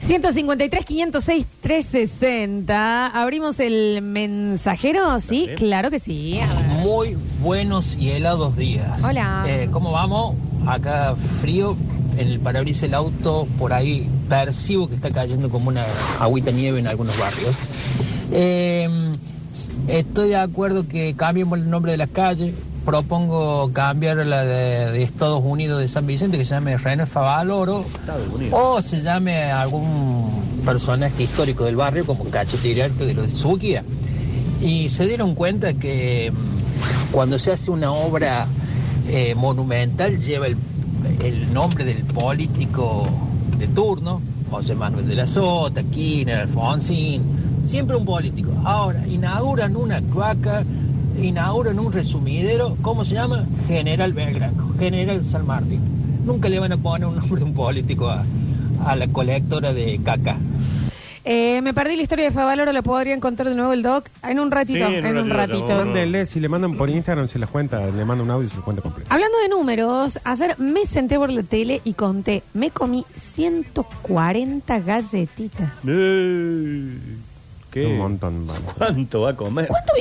153, 0.00 0.84
506, 0.84 1.46
360. 1.60 3.06
Abrimos 3.08 3.60
el 3.60 4.02
mensajero, 4.02 5.20
¿sí? 5.20 5.48
Claro 5.56 5.90
que 5.90 6.00
sí. 6.00 6.40
Muy 6.80 7.16
buenos 7.40 7.96
y 7.98 8.10
helados 8.10 8.56
días. 8.56 9.02
Hola. 9.02 9.44
Eh, 9.46 9.68
¿Cómo 9.70 9.92
vamos? 9.92 10.34
Acá 10.66 11.14
frío, 11.40 11.76
en 12.16 12.28
el 12.28 12.40
parabrisas 12.40 12.82
del 12.82 12.94
auto, 12.94 13.46
por 13.58 13.72
ahí 13.72 14.08
percibo 14.28 14.88
que 14.88 14.94
está 14.96 15.10
cayendo 15.10 15.48
como 15.50 15.68
una 15.68 15.84
agüita 16.20 16.50
nieve 16.50 16.78
en 16.80 16.86
algunos 16.86 17.16
barrios. 17.18 17.56
Eh, 18.32 19.16
estoy 19.88 20.28
de 20.30 20.36
acuerdo 20.36 20.86
que 20.88 21.14
cambiemos 21.16 21.58
el 21.58 21.70
nombre 21.70 21.92
de 21.92 21.98
las 21.98 22.08
calles. 22.10 22.54
Propongo 22.88 23.70
cambiar 23.74 24.16
la 24.26 24.46
de, 24.46 24.92
de 24.92 25.02
Estados 25.02 25.42
Unidos 25.44 25.78
de 25.78 25.88
San 25.88 26.06
Vicente, 26.06 26.38
que 26.38 26.46
se 26.46 26.54
llame 26.54 26.78
René 26.78 27.04
Favaloro, 27.04 27.84
o 28.50 28.80
se 28.80 29.02
llame 29.02 29.52
algún 29.52 30.62
personaje 30.64 31.24
histórico 31.24 31.66
del 31.66 31.76
barrio, 31.76 32.06
como 32.06 32.24
Cachete 32.24 32.68
Directo 32.68 33.04
de 33.04 33.12
los 33.12 33.26
de 33.26 33.32
Suquía. 33.34 33.84
Y 34.62 34.88
se 34.88 35.06
dieron 35.06 35.34
cuenta 35.34 35.74
que 35.74 36.32
mm, 36.32 37.12
cuando 37.12 37.38
se 37.38 37.52
hace 37.52 37.70
una 37.70 37.92
obra 37.92 38.46
eh, 39.10 39.34
monumental 39.34 40.18
lleva 40.18 40.46
el, 40.46 40.56
el 41.22 41.52
nombre 41.52 41.84
del 41.84 42.04
político 42.04 43.06
de 43.58 43.66
turno, 43.68 44.22
José 44.50 44.74
Manuel 44.74 45.06
de 45.06 45.14
la 45.14 45.26
Sota, 45.26 45.82
Kirchner, 45.82 46.36
Alfonsín, 46.36 47.22
siempre 47.60 47.96
un 47.96 48.06
político. 48.06 48.50
Ahora, 48.64 49.06
inauguran 49.06 49.76
una 49.76 50.00
cloaca, 50.00 50.64
inauguran 51.22 51.78
un 51.78 51.92
resumidero, 51.92 52.76
¿cómo 52.82 53.04
se 53.04 53.14
llama? 53.14 53.46
General 53.66 54.12
Belgrano, 54.12 54.72
General 54.78 55.24
San 55.24 55.46
Martín. 55.46 55.80
Nunca 56.24 56.48
le 56.48 56.58
van 56.58 56.72
a 56.72 56.76
poner 56.76 57.06
un 57.08 57.16
nombre 57.16 57.38
de 57.38 57.44
un 57.44 57.54
político 57.54 58.08
a, 58.08 58.24
a 58.84 58.96
la 58.96 59.06
colectora 59.08 59.72
de 59.72 60.00
caca. 60.04 60.36
Eh, 61.24 61.60
me 61.62 61.74
perdí 61.74 61.94
la 61.96 62.02
historia 62.02 62.24
de 62.24 62.30
Favaloro, 62.30 62.72
¿lo 62.72 62.82
podrían 62.82 63.20
contar 63.20 63.48
de 63.50 63.54
nuevo 63.54 63.74
el 63.74 63.82
doc? 63.82 64.08
En 64.22 64.38
un 64.40 64.50
ratito, 64.50 64.86
Sí, 64.88 64.94
en 64.94 65.04
en, 65.04 65.18
un 65.18 65.28
ratito, 65.28 65.84
ratito. 65.84 66.26
si 66.26 66.40
le 66.40 66.48
mandan 66.48 66.74
por 66.78 66.88
Instagram, 66.88 67.28
se 67.28 67.38
las 67.38 67.50
cuenta, 67.50 67.84
le 67.90 68.04
manda 68.06 68.24
un 68.24 68.30
audio 68.30 68.46
y 68.46 68.50
se 68.50 68.60
cuenta 68.60 68.80
completo. 68.80 69.10
Hablando 69.12 69.36
de 69.40 69.48
números, 69.50 70.18
ayer 70.24 70.54
me 70.58 70.86
senté 70.86 71.16
por 71.18 71.30
la 71.30 71.42
tele 71.42 71.82
y 71.84 71.92
conté, 71.92 72.42
me 72.54 72.70
comí 72.70 73.04
140 73.12 74.78
galletitas. 74.80 75.70
Eh, 75.86 76.96
¿Qué? 77.70 77.84
Un 77.86 77.98
montón, 77.98 78.46
vamos. 78.46 78.72
¿Cuánto 78.78 79.20
va 79.22 79.30
a 79.30 79.36
comer? 79.36 79.66
¿Cuánto 79.68 79.92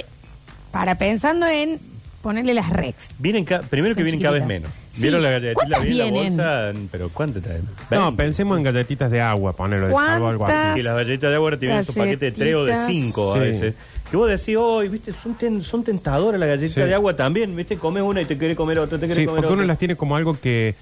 Para 0.72 0.96
pensando 0.96 1.46
en 1.48 1.80
ponerle 2.22 2.54
las 2.54 2.70
Rex. 2.70 3.12
Vienen 3.20 3.46
ca- 3.46 3.62
primero 3.62 3.96
que 3.96 4.04
vienen 4.04 4.20
cada 4.22 4.34
vez 4.34 4.44
chiquititas. 4.44 4.70
menos. 4.72 4.88
Sí. 4.94 5.02
¿Vieron 5.04 5.22
la 5.22 5.30
galletita? 5.32 6.74
Pero 6.92 7.10
¿cuánto 7.10 7.40
traen? 7.42 7.62
No, 7.92 8.06
Veinte. 8.08 8.24
pensemos 8.24 8.58
en 8.58 8.64
galletitas 8.64 9.12
de 9.12 9.22
agua, 9.22 9.54
ponerlo 9.56 9.88
de 9.88 9.94
salvo 9.94 10.26
o 10.26 10.30
algo 10.30 10.46
así. 10.48 10.76
Que 10.76 10.84
las 10.84 10.96
galletas 10.96 11.30
de 11.30 11.36
agua 11.36 11.46
ahora 11.48 11.60
tienen 11.60 11.78
esos 11.78 11.96
paquetes 11.96 12.20
de 12.20 12.32
3 12.32 12.56
o 12.56 12.66
de 12.66 12.72
Galletitas. 12.72 12.92
5 13.06 13.34
Sí. 13.34 13.38
a 13.38 13.42
veces. 13.42 13.74
Que 14.10 14.18
vos 14.18 14.30
decís, 14.30 14.56
hoy, 14.58 14.88
viste, 14.90 15.14
son, 15.14 15.36
ten- 15.36 15.62
son 15.64 15.84
tentadoras 15.84 16.40
las 16.40 16.50
galletitas 16.50 16.84
Sí. 16.84 16.90
de 16.90 16.94
agua 16.96 17.16
también. 17.16 17.56
Viste, 17.56 17.78
comes 17.78 18.02
una 18.04 18.22
y 18.22 18.26
te 18.26 18.38
querés 18.38 18.58
comer 18.58 18.80
otra, 18.80 18.98
te 18.98 19.08
querés 19.08 19.18
Sí, 19.22 19.26
comer 19.26 19.42
porque 19.44 19.54
uno 19.54 19.64
las 19.64 19.78
tiene 19.78 19.96
como 19.96 20.16
algo 20.16 20.38
que, 20.40 20.74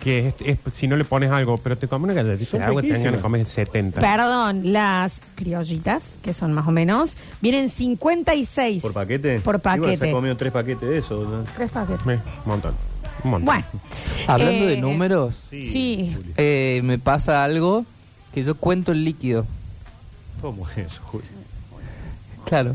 que 0.00 0.28
es, 0.28 0.34
es- 0.40 0.58
si 0.74 0.88
no 0.88 0.96
le 0.96 1.04
pones 1.04 1.30
algo, 1.30 1.56
pero 1.58 1.76
te 1.76 1.86
comes 1.86 2.04
una 2.12 2.14
galletita 2.22 2.50
Son 2.52 2.60
de 2.60 2.66
agua, 2.66 2.82
te 2.82 2.88
dan 2.88 3.02
ganas 3.02 3.04
de 3.04 3.10
riquísimas. 3.10 3.22
comer 3.22 3.46
70. 3.46 4.00
Perdón, 4.00 4.72
las 4.72 5.20
criollitas, 5.34 6.02
que 6.22 6.32
son 6.34 6.52
más 6.52 6.66
o 6.66 6.70
menos, 6.70 7.16
vienen 7.40 7.68
56. 7.68 8.82
¿Por 8.82 8.92
paquete? 8.94 9.40
Por 9.40 9.56
se 9.56 9.60
paquete. 9.60 10.08
ha 10.08 10.12
comido 10.12 10.36
tres 10.36 10.52
paquetes 10.52 10.88
de 10.88 10.98
eso. 10.98 11.22
¿no? 11.24 11.44
Tres 11.56 11.70
paquetes. 11.70 12.06
Eh, 12.06 12.18
un 12.44 12.50
montón. 12.50 12.74
Un 13.22 13.30
montón. 13.30 13.44
Bueno. 13.44 13.64
Hablando 14.26 14.64
Eh, 14.64 14.68
de 14.68 14.76
números, 14.78 15.48
Sí. 15.50 16.16
Eh, 16.36 16.80
me 16.84 16.98
pasa 16.98 17.44
algo 17.44 17.84
que 18.32 18.42
yo 18.42 18.54
cuento 18.54 18.92
el 18.92 19.04
líquido. 19.04 19.44
¿Cómo 20.40 20.66
es 20.70 20.78
eso, 20.78 21.02
Julio? 21.04 21.28
Claro. 22.46 22.74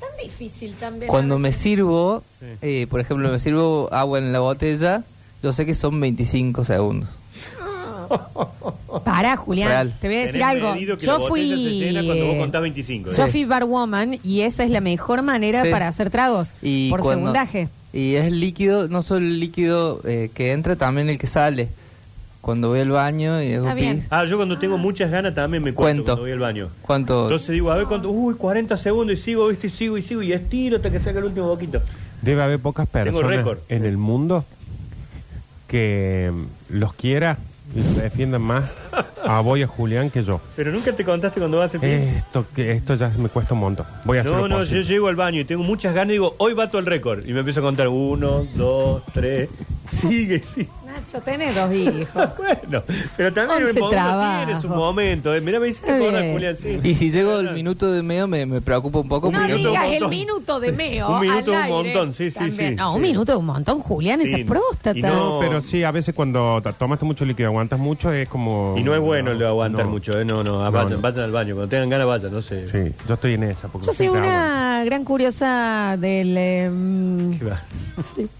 Tan 0.00 0.08
difícil 0.22 0.74
también. 0.74 1.08
Cuando 1.08 1.38
me 1.38 1.52
sirvo, 1.52 2.22
Sí. 2.40 2.46
eh, 2.62 2.86
por 2.88 3.00
ejemplo, 3.00 3.28
me 3.30 3.38
sirvo 3.38 3.88
agua 3.92 4.18
en 4.18 4.32
la 4.32 4.40
botella, 4.40 5.04
yo 5.42 5.52
sé 5.52 5.66
que 5.66 5.74
son 5.74 6.00
25 6.00 6.64
segundos. 6.64 7.08
Para, 9.04 9.36
Julián. 9.36 9.68
Real. 9.68 9.94
Te 10.00 10.08
voy 10.08 10.16
a 10.16 10.20
decir 10.20 10.32
Tenés 10.40 10.48
algo. 10.48 10.72
medido 10.74 10.96
que 10.96 11.06
la 11.06 11.12
Yo 11.12 11.18
botella 11.18 11.28
fui. 11.28 11.48
se 11.48 11.70
llena 11.84 12.04
cuando 12.04 12.26
vos 12.26 12.36
contás 12.38 12.62
25. 12.62 13.10
Yo 13.16 13.28
fui 13.28 13.44
barwoman 13.44 14.18
y 14.22 14.40
esa 14.42 14.64
es 14.64 14.70
la 14.70 14.80
mejor 14.80 15.22
manera 15.22 15.62
Sí. 15.64 15.70
para 15.70 15.88
hacer 15.88 16.10
tragos. 16.10 16.52
Y 16.62 16.90
por 16.90 17.00
cuando- 17.00 17.20
segundaje. 17.20 17.68
Y 17.92 18.14
es 18.14 18.30
líquido, 18.32 18.88
no 18.88 19.02
solo 19.02 19.26
el 19.26 19.40
líquido 19.40 20.00
eh, 20.04 20.30
que 20.34 20.52
entra, 20.52 20.76
también 20.76 21.08
el 21.08 21.18
que 21.18 21.26
sale. 21.26 21.68
Cuando 22.40 22.68
voy 22.68 22.80
al 22.80 22.90
baño 22.90 23.42
y 23.42 23.52
hago 23.54 23.64
Está 23.66 23.74
bien. 23.74 23.96
pis, 23.98 24.06
Ah, 24.10 24.24
yo 24.24 24.36
cuando 24.36 24.58
tengo 24.58 24.78
muchas 24.78 25.10
ganas 25.10 25.34
también 25.34 25.62
me 25.62 25.72
cuento, 25.74 25.82
Cuento. 25.82 26.04
cuando 26.04 26.22
voy 26.22 26.32
al 26.32 26.38
baño. 26.38 26.68
¿cuánto? 26.82 27.24
Entonces 27.24 27.48
digo, 27.48 27.70
a 27.72 27.76
ver 27.76 27.86
cuánto, 27.86 28.10
uy, 28.10 28.34
40 28.36 28.76
segundos 28.76 29.18
y 29.18 29.20
sigo, 29.22 29.48
viste, 29.48 29.66
y 29.66 29.70
sigo 29.70 29.98
y 29.98 30.02
sigo 30.02 30.22
y 30.22 30.32
estiro 30.32 30.76
hasta 30.76 30.90
que 30.90 30.98
saca 31.00 31.18
el 31.18 31.26
último 31.26 31.48
boquito. 31.48 31.80
Debe 32.22 32.42
haber 32.42 32.58
pocas 32.60 32.88
Tengo 32.88 33.04
personas 33.06 33.36
récord. 33.36 33.58
en 33.68 33.84
el 33.84 33.96
mundo 33.98 34.44
que 35.68 36.32
los 36.70 36.92
quiera 36.94 37.38
y 37.76 37.82
se 37.82 38.00
defiendan 38.02 38.40
más 38.40 38.74
a 39.24 39.40
Boy 39.42 39.60
y 39.60 39.62
a 39.62 39.66
Julián 39.66 40.08
que 40.10 40.24
yo. 40.24 40.40
Pero 40.56 40.72
nunca 40.72 40.92
te 40.92 41.04
contaste 41.04 41.38
cuando 41.38 41.58
vas 41.58 41.74
a 41.74 41.76
hacer 41.76 41.80
pis. 41.80 42.16
Esto, 42.16 42.46
que 42.54 42.72
esto 42.72 42.94
ya 42.94 43.08
me 43.18 43.28
cuesta 43.28 43.52
un 43.54 43.60
montón. 43.60 43.84
Voy 44.04 44.18
a 44.18 44.22
hacer 44.22 44.32
No, 44.32 44.38
lo 44.40 44.48
no, 44.48 44.54
yo 44.56 44.60
posible. 44.62 44.84
llego 44.84 45.08
al 45.08 45.16
baño 45.16 45.40
y 45.40 45.44
tengo 45.44 45.62
muchas 45.62 45.94
ganas 45.94 46.08
y 46.08 46.12
digo, 46.12 46.34
hoy 46.38 46.54
bato 46.54 46.78
el 46.78 46.86
récord. 46.86 47.26
Y 47.28 47.32
me 47.34 47.40
empiezo 47.40 47.60
a 47.60 47.62
contar 47.62 47.88
uno, 47.88 48.46
dos, 48.54 49.02
tres. 49.12 49.50
Sigue, 50.00 50.40
sigue. 50.40 50.68
Nacho, 51.12 51.20
tenés 51.24 51.54
dos 51.54 51.72
hijos. 51.72 52.28
Bueno, 52.38 52.82
pero 53.16 53.32
también 53.32 53.64
Once 53.66 53.80
el 53.80 53.88
trabajos. 53.90 54.46
tiene 54.46 54.60
su 54.60 54.68
momento. 54.68 55.34
Eh. 55.34 55.40
Mira, 55.40 55.58
me 55.60 55.68
hiciste 55.68 55.90
Está 55.90 56.20
bien. 56.20 56.32
Julián, 56.32 56.56
sí. 56.56 56.78
Y 56.82 56.94
si 56.94 57.10
llego 57.10 57.36
al 57.36 57.54
minuto 57.54 57.90
de 57.90 58.02
medio 58.02 58.26
me, 58.28 58.44
me 58.46 58.60
preocupa 58.60 58.98
un 59.00 59.08
poco. 59.08 59.30
No 59.32 59.38
porque- 59.38 59.54
digas 59.54 59.72
un 59.86 59.92
el 59.92 60.00
montón. 60.00 60.10
minuto 60.10 60.60
de 60.60 60.72
meo. 60.72 61.08
Un 61.10 61.20
minuto 61.20 61.38
al 61.38 61.48
un 61.48 61.54
aire. 61.56 61.68
montón, 61.94 62.14
sí, 62.14 62.30
sí, 62.30 62.38
También. 62.38 62.70
sí, 62.70 62.74
No, 62.76 62.90
un 62.94 63.02
sí. 63.02 63.08
minuto 63.08 63.32
de 63.32 63.38
un 63.38 63.46
montón, 63.46 63.80
Julián, 63.80 64.20
esa 64.20 64.36
próstata. 64.46 64.98
Y 64.98 65.02
No, 65.02 65.34
No. 65.34 65.40
pero 65.40 65.60
sí, 65.62 65.82
a 65.84 65.90
veces 65.90 66.14
cuando 66.14 66.60
t- 66.62 66.72
tomaste 66.74 67.04
mucho 67.04 67.24
líquido, 67.24 67.48
aguantas 67.48 67.78
mucho, 67.78 68.12
es 68.12 68.28
como... 68.28 68.74
Y 68.76 68.82
no 68.82 68.94
es 68.94 69.00
bueno 69.00 69.32
lo 69.32 69.38
de 69.38 69.46
aguantar 69.46 69.86
no. 69.86 69.92
mucho, 69.92 70.18
¿eh? 70.18 70.24
No, 70.24 70.42
no, 70.44 70.58
vayan, 70.70 70.90
no. 70.92 71.00
vayan 71.00 71.20
al 71.24 71.32
baño. 71.32 71.54
Cuando 71.54 71.68
tengan 71.70 71.88
ganas, 71.90 72.06
vayan, 72.06 72.32
no 72.32 72.42
sé. 72.42 72.68
Sí, 72.70 72.92
yo 73.08 73.14
estoy 73.14 73.34
en 73.34 73.44
esa. 73.44 73.68
Porque 73.68 73.86
Yo 73.86 73.92
soy 73.92 74.06
siempre 74.08 74.28
una 74.28 74.84
gran 74.84 75.04
curiosa 75.04 75.96
del 75.98 76.36
em, 76.36 77.38
¿Qué 77.38 77.44
va? 77.44 77.62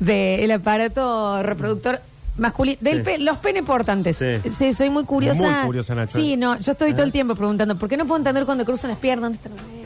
del 0.00 0.50
aparato 0.50 1.42
reproductor 1.42 2.00
masculino, 2.36 2.78
del 2.80 2.98
Sí. 2.98 3.02
pe- 3.04 3.18
los 3.18 3.38
pene 3.38 3.62
portantes. 3.62 4.16
Sí. 4.16 4.50
Sí. 4.50 4.72
soy 4.72 4.90
muy 4.90 5.04
curiosa. 5.04 5.40
Muy 5.58 5.66
curiosa, 5.66 5.94
Nacho. 5.94 6.18
Sí, 6.18 6.36
no, 6.36 6.58
yo 6.58 6.72
estoy 6.72 6.92
todo 6.92 7.04
el 7.04 7.12
tiempo 7.12 7.34
preguntando, 7.36 7.76
¿por 7.78 7.88
qué 7.88 7.96
no 7.96 8.06
puedo 8.06 8.18
entender 8.18 8.44
cuando 8.44 8.64
cruzan 8.64 8.90
las 8.90 8.98
piernas? 8.98 9.38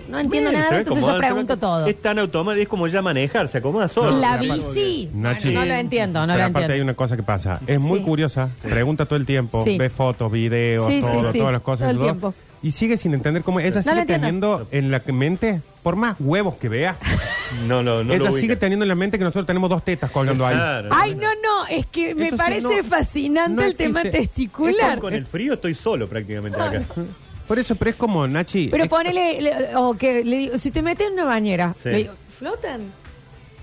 No 0.08 0.18
entiendo 0.18 0.48
Bien, 0.48 0.62
se 0.62 0.68
nada, 0.70 0.78
entonces 0.78 1.04
yo 1.04 1.12
se 1.12 1.18
pregunto 1.18 1.58
todo. 1.58 1.84
Es 1.86 2.00
tan 2.00 2.18
automático, 2.18 2.62
es 2.62 2.68
como 2.68 2.86
ya 2.86 3.02
manejar, 3.02 3.46
se 3.48 3.58
acomoda 3.58 3.88
solo. 3.88 4.12
La 4.18 4.38
Pero 4.40 4.54
bici. 4.54 5.10
Nachi, 5.12 5.48
Bueno, 5.48 5.60
no 5.60 5.66
lo 5.66 5.74
entiendo, 5.74 6.20
no 6.20 6.26
pero 6.28 6.38
lo 6.38 6.42
aparte 6.44 6.58
entiendo. 6.60 6.72
hay 6.74 6.80
una 6.80 6.94
cosa 6.94 7.16
que 7.16 7.22
pasa. 7.22 7.60
Es 7.66 7.78
muy 7.78 7.98
Sí. 7.98 8.04
curiosa, 8.06 8.48
pregunta 8.62 9.04
todo 9.04 9.16
el 9.16 9.26
tiempo, 9.26 9.62
Sí. 9.64 9.76
ve 9.76 9.90
fotos, 9.90 10.32
videos, 10.32 10.86
Sí, 10.86 11.02
sí, 11.02 11.06
todo, 11.06 11.30
sí, 11.32 11.38
todas 11.40 11.52
las 11.52 11.62
cosas. 11.62 11.80
todo 11.80 11.90
el 11.90 11.96
todo, 11.96 12.06
tiempo. 12.06 12.34
Y 12.62 12.72
sigue 12.72 12.98
sin 12.98 13.14
entender 13.14 13.42
cómo 13.44 13.60
ella 13.60 13.82
sigue 13.82 14.00
entiendo. 14.00 14.26
teniendo 14.26 14.68
en 14.72 14.90
la 14.90 15.00
mente, 15.12 15.60
por 15.84 15.94
más 15.96 16.16
huevos 16.18 16.56
que 16.56 16.68
vea, 16.68 16.96
No, 17.66 17.82
no, 17.82 18.02
no 18.02 18.12
ella 18.14 18.24
lo 18.24 18.32
sigue 18.32 18.48
ubica. 18.48 18.58
teniendo 18.60 18.84
en 18.84 18.88
la 18.88 18.94
mente 18.96 19.16
que 19.16 19.24
nosotros 19.24 19.46
tenemos 19.46 19.70
dos 19.70 19.84
tetas 19.84 20.10
colgando 20.10 20.44
ahí. 20.44 20.56
Claro. 20.56 20.88
Ay, 20.92 21.14
no, 21.14 21.28
no, 21.42 21.66
es 21.70 21.86
que 21.86 22.14
me 22.16 22.24
Entonces, 22.28 22.38
parece 22.62 22.82
no- 22.82 22.84
fascinante 22.88 23.52
no 23.54 23.62
el 23.62 23.74
tema 23.74 24.02
existe- 24.02 24.18
testicular. 24.18 24.92
Con, 24.98 25.00
con 25.10 25.14
el 25.14 25.24
frío 25.26 25.54
estoy 25.54 25.74
solo 25.74 26.08
prácticamente 26.08 26.60
acá. 26.60 26.82
Por 27.46 27.58
eso, 27.58 27.76
pero 27.76 27.90
es 27.92 27.96
como, 27.96 28.26
Nachi... 28.26 28.68
Pero 28.70 28.84
es- 28.84 28.90
ponele, 28.90 29.40
le- 29.40 29.76
o 29.76 29.94
que 29.96 30.24
le 30.24 30.36
digo, 30.36 30.58
si 30.58 30.70
te 30.70 30.82
metes 30.82 31.06
en 31.06 31.12
una 31.14 31.24
bañera, 31.24 31.74
Sí. 31.82 31.88
le 31.90 31.96
digo, 31.98 32.14
¿flotan? 32.38 32.80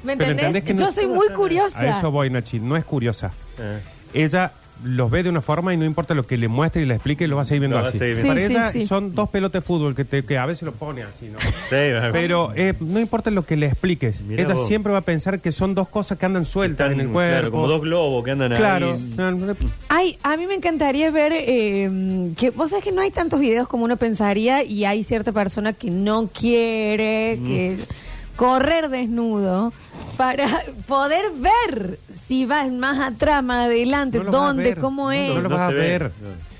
¿Me 0.03 0.15
Pero 0.17 0.31
entendés? 0.31 0.45
entendés 0.45 0.63
que 0.63 0.73
Yo 0.79 0.85
no- 0.85 0.91
soy 0.91 1.07
muy 1.07 1.27
curiosa. 1.29 1.79
A 1.79 1.89
eso 1.89 2.11
voy, 2.11 2.29
Nachi, 2.29 2.59
no 2.59 2.77
es 2.77 2.85
curiosa. 2.85 3.31
Eh. 3.59 3.79
Ella 4.13 4.51
los 4.83 5.09
ve 5.09 5.23
de 5.23 5.29
una 5.29 5.41
forma 5.41 5.73
y 5.73 5.77
no 5.77 5.85
importa 5.85 6.13
lo 6.13 6.27
que 6.27 6.37
le 6.37 6.47
muestre 6.47 6.81
y 6.81 6.85
le 6.85 6.95
explique, 6.95 7.27
lo 7.27 7.35
va 7.37 7.43
a 7.43 7.45
seguir 7.45 7.61
viendo 7.61 7.77
Lo 7.77 7.81
va 7.83 7.87
a 7.87 7.89
así. 7.89 7.97
seguir 7.97 8.15
viendo. 8.15 8.33
Para 8.33 8.47
Sí, 8.47 8.53
ella 8.53 8.71
sí, 8.71 8.81
sí. 8.81 8.87
son 8.87 9.15
dos 9.15 9.29
pelotas 9.29 9.61
de 9.63 9.65
fútbol 9.65 9.95
que, 9.95 10.05
te- 10.05 10.23
que 10.25 10.37
a 10.37 10.45
veces 10.45 10.63
lo 10.63 10.73
pone 10.73 11.03
así, 11.03 11.27
¿no? 11.27 11.39
Sí, 11.69 12.09
Pero 12.11 12.51
eh, 12.55 12.73
no 12.79 12.99
importa 12.99 13.31
lo 13.31 13.45
que 13.45 13.55
le 13.55 13.67
expliques, 13.67 14.21
Mirá 14.21 14.43
ella 14.43 14.53
vos. 14.53 14.67
siempre 14.67 14.91
va 14.91 14.99
a 14.99 15.01
pensar 15.01 15.39
que 15.39 15.51
son 15.51 15.73
dos 15.75 15.87
cosas 15.87 16.17
que 16.17 16.25
andan 16.25 16.45
sueltas 16.45 16.85
Están, 16.87 16.99
en 16.99 17.07
el 17.07 17.11
cuerpo. 17.13 17.31
Claro, 17.33 17.51
como 17.51 17.67
dos 17.67 17.81
globos 17.81 18.23
que 18.25 18.31
andan 18.31 18.53
Claro. 18.53 18.97
ahí. 19.17 19.55
Ay, 19.89 20.17
a 20.23 20.37
mí 20.37 20.45
me 20.47 20.53
encantaría 20.55 21.09
ver 21.11 21.31
eh, 21.35 22.31
que 22.37 22.49
vos 22.51 22.69
sabés 22.69 22.83
que 22.83 22.91
no 22.91 23.01
hay 23.01 23.11
tantos 23.11 23.39
videos 23.39 23.67
como 23.67 23.85
uno 23.85 23.97
pensaría 23.97 24.63
y 24.63 24.85
hay 24.85 25.03
cierta 25.03 25.31
persona 25.31 25.73
que 25.73 25.89
no 25.89 26.27
quiere 26.27 27.37
Mm. 27.39 27.47
que 27.47 27.77
correr 28.35 28.89
desnudo 28.89 29.71
para 30.17 30.45
poder 30.87 31.25
ver 31.39 31.99
si 32.27 32.45
vas 32.45 32.71
más 32.71 32.99
atrás, 32.99 33.43
más 33.43 33.65
adelante, 33.65 34.17
No 34.19 34.23
lo 34.25 34.31
vas 34.31 34.41
a 34.41 34.45
dónde, 34.47 34.63
ver. 34.63 34.77
cómo 34.79 35.11
es. 35.11 35.29
No 35.29 35.41
lo 35.41 35.49
No 35.49 35.55
vas 35.55 35.61
a 35.61 35.67
se 35.69 35.73
ve. 35.73 35.79
ver. 35.81 36.11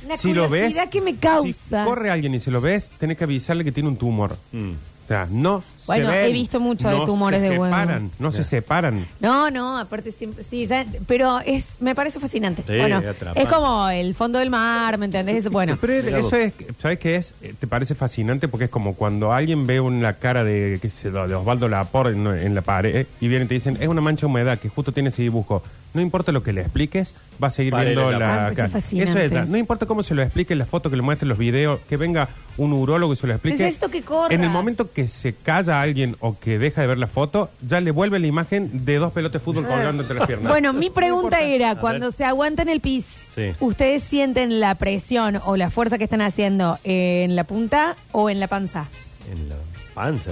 Una 0.06 0.18
Si 0.18 0.34
lo 0.34 0.44
ves, 0.44 0.50
curiosidad 0.52 0.90
que 0.90 1.02
me 1.02 1.16
causa. 1.18 1.84
Si 1.84 1.90
corre 1.90 2.12
alguien 2.12 2.36
y 2.36 2.40
se 2.40 2.52
lo 2.52 2.62
ves, 2.62 2.90
tenés 3.00 3.18
que 3.18 3.24
avisarle 3.24 3.64
que 3.64 3.72
tiene 3.72 3.90
un 3.90 3.98
tumor. 3.98 4.38
Mm. 4.52 4.72
O 4.72 5.08
sea, 5.08 5.28
no 5.30 5.64
Bueno, 5.88 6.10
ven, 6.10 6.26
he 6.26 6.32
visto 6.32 6.60
mucho 6.60 6.90
de 6.90 7.06
tumores 7.06 7.42
se 7.42 7.50
de 7.50 7.58
huevo. 7.60 7.66
separan, 7.66 8.12
No 8.20 8.32
se 8.32 8.44
separan. 8.44 9.06
No, 9.20 9.50
no, 9.52 9.78
aparte 9.78 10.12
siempre, 10.12 10.44
sí, 10.44 10.66
ya, 10.66 10.86
pero 11.08 11.40
es, 11.46 11.78
me 11.80 11.94
parece 11.96 12.20
fascinante. 12.20 12.64
Sí, 12.68 12.78
bueno, 12.78 12.98
atrapante. 12.98 13.42
es 13.44 13.48
como 13.50 13.88
el 13.90 14.16
fondo 14.16 14.40
del 14.40 14.50
mar, 14.50 14.98
¿me 14.98 15.06
entendés? 15.06 15.36
Eso, 15.38 15.52
bueno. 15.52 15.78
Pero 15.82 15.94
eso 16.18 16.36
es, 16.36 16.54
¿sabes 16.82 17.00
qué 17.00 17.16
es? 17.16 17.34
Eh, 17.42 17.54
Te 17.60 17.68
parece 17.68 17.96
fascinante 17.96 18.48
porque 18.48 18.66
es 18.66 18.70
como 18.72 18.96
cuando 18.96 19.32
alguien 19.34 19.68
ve 19.68 19.80
una 19.80 20.14
cara 20.14 20.44
de, 20.44 20.80
qué 20.82 20.90
sé 20.90 21.12
yo, 21.12 21.28
de 21.28 21.36
Osvaldo 21.36 21.68
Lapor 21.68 22.12
en, 22.12 22.26
en 22.28 22.56
la 22.56 22.62
pared 22.62 23.06
y 23.22 23.28
vienen 23.28 23.46
y 23.46 23.50
te 23.50 23.54
dicen, 23.56 23.78
es 23.80 23.88
una 23.88 24.02
mancha 24.02 24.22
de 24.22 24.26
humedad 24.28 24.58
que 24.58 24.70
justo 24.70 24.92
tiene 24.92 25.10
ese 25.10 25.22
dibujo. 25.22 25.62
No 25.94 26.02
importa 26.02 26.32
lo 26.34 26.44
que 26.44 26.52
le 26.52 26.62
expliques, 26.62 27.14
va 27.42 27.48
a 27.48 27.52
seguir 27.52 27.72
Vale, 27.72 27.92
viendo 27.92 28.12
la- 28.12 28.20
la, 28.20 28.48
Ah, 28.48 28.52
cara. 28.54 28.78
es. 28.78 28.94
Eso 28.94 29.18
es, 29.20 29.32
no 29.48 29.56
importa 29.58 29.86
cómo 29.86 30.04
se 30.04 30.14
lo 30.14 30.22
explique, 30.24 30.54
la 30.56 30.66
foto 30.66 30.90
que 30.90 30.96
le 30.98 31.02
muestre, 31.02 31.26
los 31.28 31.38
videos, 31.38 31.80
que 31.88 31.96
venga 31.96 32.28
un 32.58 32.74
urólogo 32.74 33.14
y 33.14 33.16
se 33.16 33.28
lo 33.28 33.34
explique. 33.34 33.58
Necesito 33.58 33.90
que 33.90 34.02
corras. 34.02 34.32
En 34.32 34.44
el 34.44 34.50
momento 34.50 34.92
que 34.92 35.08
se 35.08 35.34
calla 35.34 35.75
alguien 35.82 36.16
o 36.20 36.38
que 36.40 36.58
deja 36.60 36.82
de 36.82 36.88
ver 36.88 36.98
la 36.98 37.08
foto, 37.08 37.50
ya 37.68 37.80
le 37.82 37.92
vuelve 37.92 38.20
la 38.20 38.28
imagen 38.28 38.86
de 38.86 38.96
dos 38.98 39.12
pelotas 39.14 39.42
de 39.42 39.46
fútbol 39.46 39.66
colgando 39.66 40.04
entre 40.04 40.18
las 40.18 40.28
piernas. 40.28 40.50
Bueno, 40.52 40.74
mi 40.74 40.90
pregunta 40.90 41.42
era, 41.42 41.72
A 41.72 41.76
cuando 41.80 42.12
se 42.12 42.26
aguantan 42.26 42.70
el 42.70 42.80
pis, 42.82 43.06
Sí. 43.36 43.52
¿ustedes 43.60 44.04
sienten 44.04 44.60
la 44.60 44.76
presión 44.76 45.40
o 45.46 45.58
la 45.58 45.70
fuerza 45.70 45.98
que 45.98 46.04
están 46.06 46.22
haciendo 46.22 46.78
en 46.84 47.36
la 47.36 47.44
punta 47.44 47.96
o 48.12 48.30
en 48.30 48.40
la 48.40 48.48
panza? 48.48 48.86
En 49.32 49.50
la 49.50 49.56
panza. 49.94 50.32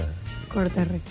Corta, 0.52 0.84
Rex. 0.84 1.02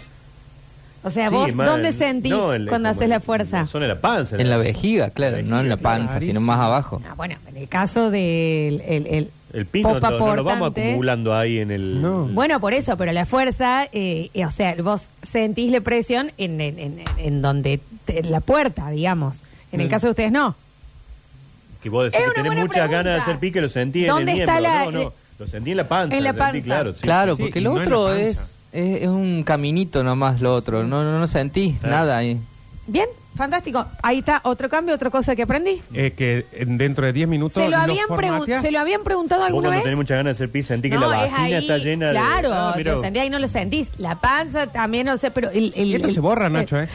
O 1.05 1.09
sea, 1.09 1.27
Sí, 1.27 1.35
vos, 1.35 1.53
más 1.53 1.67
¿dónde 1.67 1.89
en- 1.89 1.97
sentís 1.97 2.31
no, 2.31 2.53
en 2.53 2.63
la- 2.65 2.69
cuando 2.69 2.87
como 2.89 2.97
haces 2.97 3.09
la 3.09 3.15
en 3.15 3.21
fuerza? 3.21 3.65
zona 3.65 3.87
de 3.87 3.93
la 3.93 3.99
panza. 3.99 4.37
En 4.37 4.49
la 4.49 4.55
vejiga, 4.57 5.09
claro, 5.09 5.41
no 5.43 5.59
en 5.59 5.67
la 5.67 5.75
panza, 5.77 6.21
sino 6.21 6.39
más 6.39 6.59
abajo. 6.59 7.01
Ah, 7.09 7.13
bueno, 7.15 7.35
en 7.49 7.57
el 7.57 7.67
caso 7.67 8.09
del 8.09 8.81
el, 8.87 9.07
el, 9.07 9.29
El 9.53 9.65
pino 9.67 9.93
popa 9.93 10.09
no, 10.09 10.17
no 10.19 10.35
lo 10.35 10.43
vamos 10.43 10.69
portante- 10.71 10.89
acumulando 10.89 11.35
ahí 11.35 11.59
en 11.59 11.69
el... 11.71 12.01
No. 12.01 12.25
Bueno, 12.25 12.59
por 12.59 12.73
eso, 12.73 12.97
pero 12.97 13.11
la 13.11 13.25
fuerza, 13.25 13.85
eh, 13.91 14.29
eh, 14.33 14.45
o 14.45 14.51
sea, 14.51 14.75
vos 14.81 15.09
sentís 15.21 15.71
la 15.71 15.79
presión 15.81 16.31
en, 16.39 16.59
en, 16.59 16.79
en, 16.79 17.03
en 17.17 17.41
donde, 17.43 17.79
te- 18.05 18.19
en 18.19 18.31
la 18.31 18.39
puerta, 18.39 18.89
digamos. 18.89 19.43
En 19.71 19.79
el 19.79 19.87
Mm. 19.87 19.89
caso 19.91 20.07
de 20.07 20.11
ustedes, 20.11 20.31
no. 20.31 20.55
Que 21.83 21.89
vos 21.89 22.05
decís 22.05 22.17
Es 22.19 22.23
que 22.23 22.29
una 22.29 22.33
tenés 22.35 22.49
buena 22.51 22.65
muchas 22.65 22.89
ganas 22.89 23.13
de 23.15 23.21
hacer 23.21 23.37
pique, 23.39 23.61
lo 23.61 23.69
sentí 23.69 24.01
en 24.01 24.07
¿Dónde 24.07 24.31
el 24.31 24.39
está 24.39 24.53
miembro. 24.59 24.71
la- 24.73 24.85
no, 24.85 24.91
no, 24.91 24.99
le- 24.99 25.09
lo 25.39 25.47
sentí 25.47 25.71
en 25.71 25.77
la 25.77 25.87
panza. 25.87 26.17
En 26.17 26.23
la 26.23 26.31
lo 26.31 26.37
sentí, 26.37 26.51
panza. 26.61 26.65
claro, 26.65 26.93
sí. 26.93 27.01
Claro, 27.01 27.35
Sí, 27.35 27.41
porque 27.43 27.59
y 27.59 27.61
lo 27.61 27.69
no 27.73 27.77
en 27.77 27.81
otro 27.87 28.03
panza. 28.05 28.21
es, 28.23 28.59
es, 28.71 29.01
es 29.03 29.07
un 29.07 29.43
caminito 29.43 30.03
nomás, 30.03 30.41
lo 30.41 30.53
otro. 30.55 30.83
No, 30.83 31.03
no, 31.03 31.19
no 31.19 31.27
sentís 31.27 31.79
Claro. 31.79 31.95
nada 31.95 32.17
ahí. 32.17 32.39
Bien, 32.87 33.07
fantástico. 33.35 33.85
Ahí 34.01 34.19
está 34.19 34.41
otro 34.43 34.69
cambio, 34.69 34.95
otra 34.95 35.09
cosa 35.09 35.35
que 35.35 35.43
aprendí. 35.43 35.81
Eh, 35.93 36.13
que 36.15 36.45
en- 36.53 36.77
dentro 36.77 37.05
de 37.05 37.13
10 37.13 37.27
minutos 37.27 37.63
¿Se 37.63 37.69
lo, 37.69 37.77
habían 37.77 38.07
pregun-. 38.07 38.61
¿Se 38.61 38.71
lo 38.71 38.79
habían 38.79 39.03
preguntado 39.03 39.41
Vos 39.41 39.47
alguna 39.47 39.61
cuando 39.67 39.77
vez? 39.77 39.83
tenés 39.83 39.97
muchas 39.97 40.17
ganas 40.17 40.37
de 40.37 40.43
hacer 40.43 40.51
pis, 40.51 40.67
sentí 40.67 40.89
que 40.89 40.97
la 40.97 41.05
es 41.25 41.31
vagina 41.31 41.43
ahí, 41.43 41.53
está 41.55 41.77
llena 41.77 42.11
claro, 42.11 42.49
de... 42.49 42.55
Ah, 42.55 42.73
mirá 42.77 42.91
lo 42.91 42.97
vos. 42.97 43.05
sentí 43.05 43.19
ahí, 43.19 43.29
no 43.29 43.39
lo 43.39 43.47
sentís. 43.47 43.91
La 43.97 44.15
panza 44.15 44.67
también, 44.67 45.05
no 45.07 45.17
sé, 45.17 45.31
pero 45.31 45.49
el... 45.49 45.73
el- 45.75 45.93
Esto 45.95 46.07
el- 46.07 46.13
se 46.13 46.19
borra, 46.19 46.49
Nacho, 46.49 46.79
¿eh? 46.79 46.87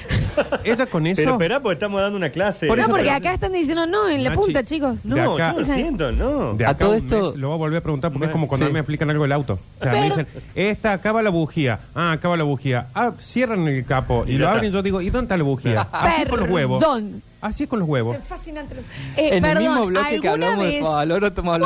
Ella 0.64 0.87
con 0.87 1.07
eso... 1.07 1.21
Pero 1.23 1.33
esperá, 1.33 1.61
porque 1.61 1.75
estamos 1.75 2.00
dando 2.00 2.16
una 2.16 2.30
clase. 2.30 2.66
Por 2.66 2.76
No, 2.78 2.83
eso, 2.85 2.90
porque 2.90 3.04
pero- 3.07 3.16
acá 3.16 3.35
están 3.35 3.52
diciendo 3.52 3.87
no, 3.87 4.09
en 4.09 4.25
la 4.25 4.30
Nachi, 4.30 4.42
punta, 4.42 4.64
chicos. 4.64 5.04
No, 5.04 5.14
de 5.14 5.23
acá- 5.23 5.52
yo 5.54 5.61
lo 5.61 5.64
siento, 5.75 6.12
no. 6.12 6.54
De 6.54 6.64
A 6.66 6.71
acá 6.71 6.78
todo 6.78 6.90
un 6.90 6.97
esto- 6.97 7.23
mes 7.33 7.37
lo 7.37 7.49
voy 7.49 7.54
a 7.54 7.59
volver 7.59 7.78
a 7.78 7.83
preguntar 7.83 8.12
porque 8.12 8.26
es 8.26 8.33
como 8.33 8.47
cuando 8.49 8.66
sí. 8.66 8.73
me 8.73 8.78
explican 8.80 9.11
algo 9.11 9.23
del 9.25 9.33
auto. 9.33 9.54
O 9.54 9.57
sea, 9.83 9.90
Pero- 9.92 9.97
me 9.99 10.04
dicen, 10.07 10.26
esta 10.54 10.92
acaba 10.92 11.23
la 11.23 11.30
bujía. 11.30 11.80
Ah, 11.95 12.12
acaba 12.12 12.37
la 12.37 12.45
bujía. 12.45 12.87
Ah, 12.95 13.12
cierran 13.21 13.66
el 13.68 13.85
capo 13.85 14.25
y, 14.26 14.30
Y 14.30 14.33
ya 14.35 14.38
lo 14.38 14.45
está. 14.47 14.57
abren. 14.57 14.73
Yo 14.73 14.83
digo, 14.83 15.00
¿y 15.00 15.11
dónde 15.11 15.25
está 15.26 15.37
la 15.37 15.42
bujía? 15.45 15.88
Así 15.92 16.26
con 16.26 16.40
los 16.40 16.49
huevos. 16.50 16.80
Perdón. 16.83 17.23
Así 17.40 17.68
con 17.68 17.78
los 17.78 17.88
huevos. 17.88 18.16
Es 18.16 18.25
fascinante. 18.25 18.75
Eh, 19.16 19.28
En 19.28 19.35
el 19.35 19.40
perdón, 19.42 19.62
mismo 19.62 19.87
bloque 19.87 20.09
que 20.21 20.28
¿alguna 20.28 20.33
hablamos 20.33 20.59
de 20.64 20.71
vez- 20.71 20.83
de- 20.83 20.83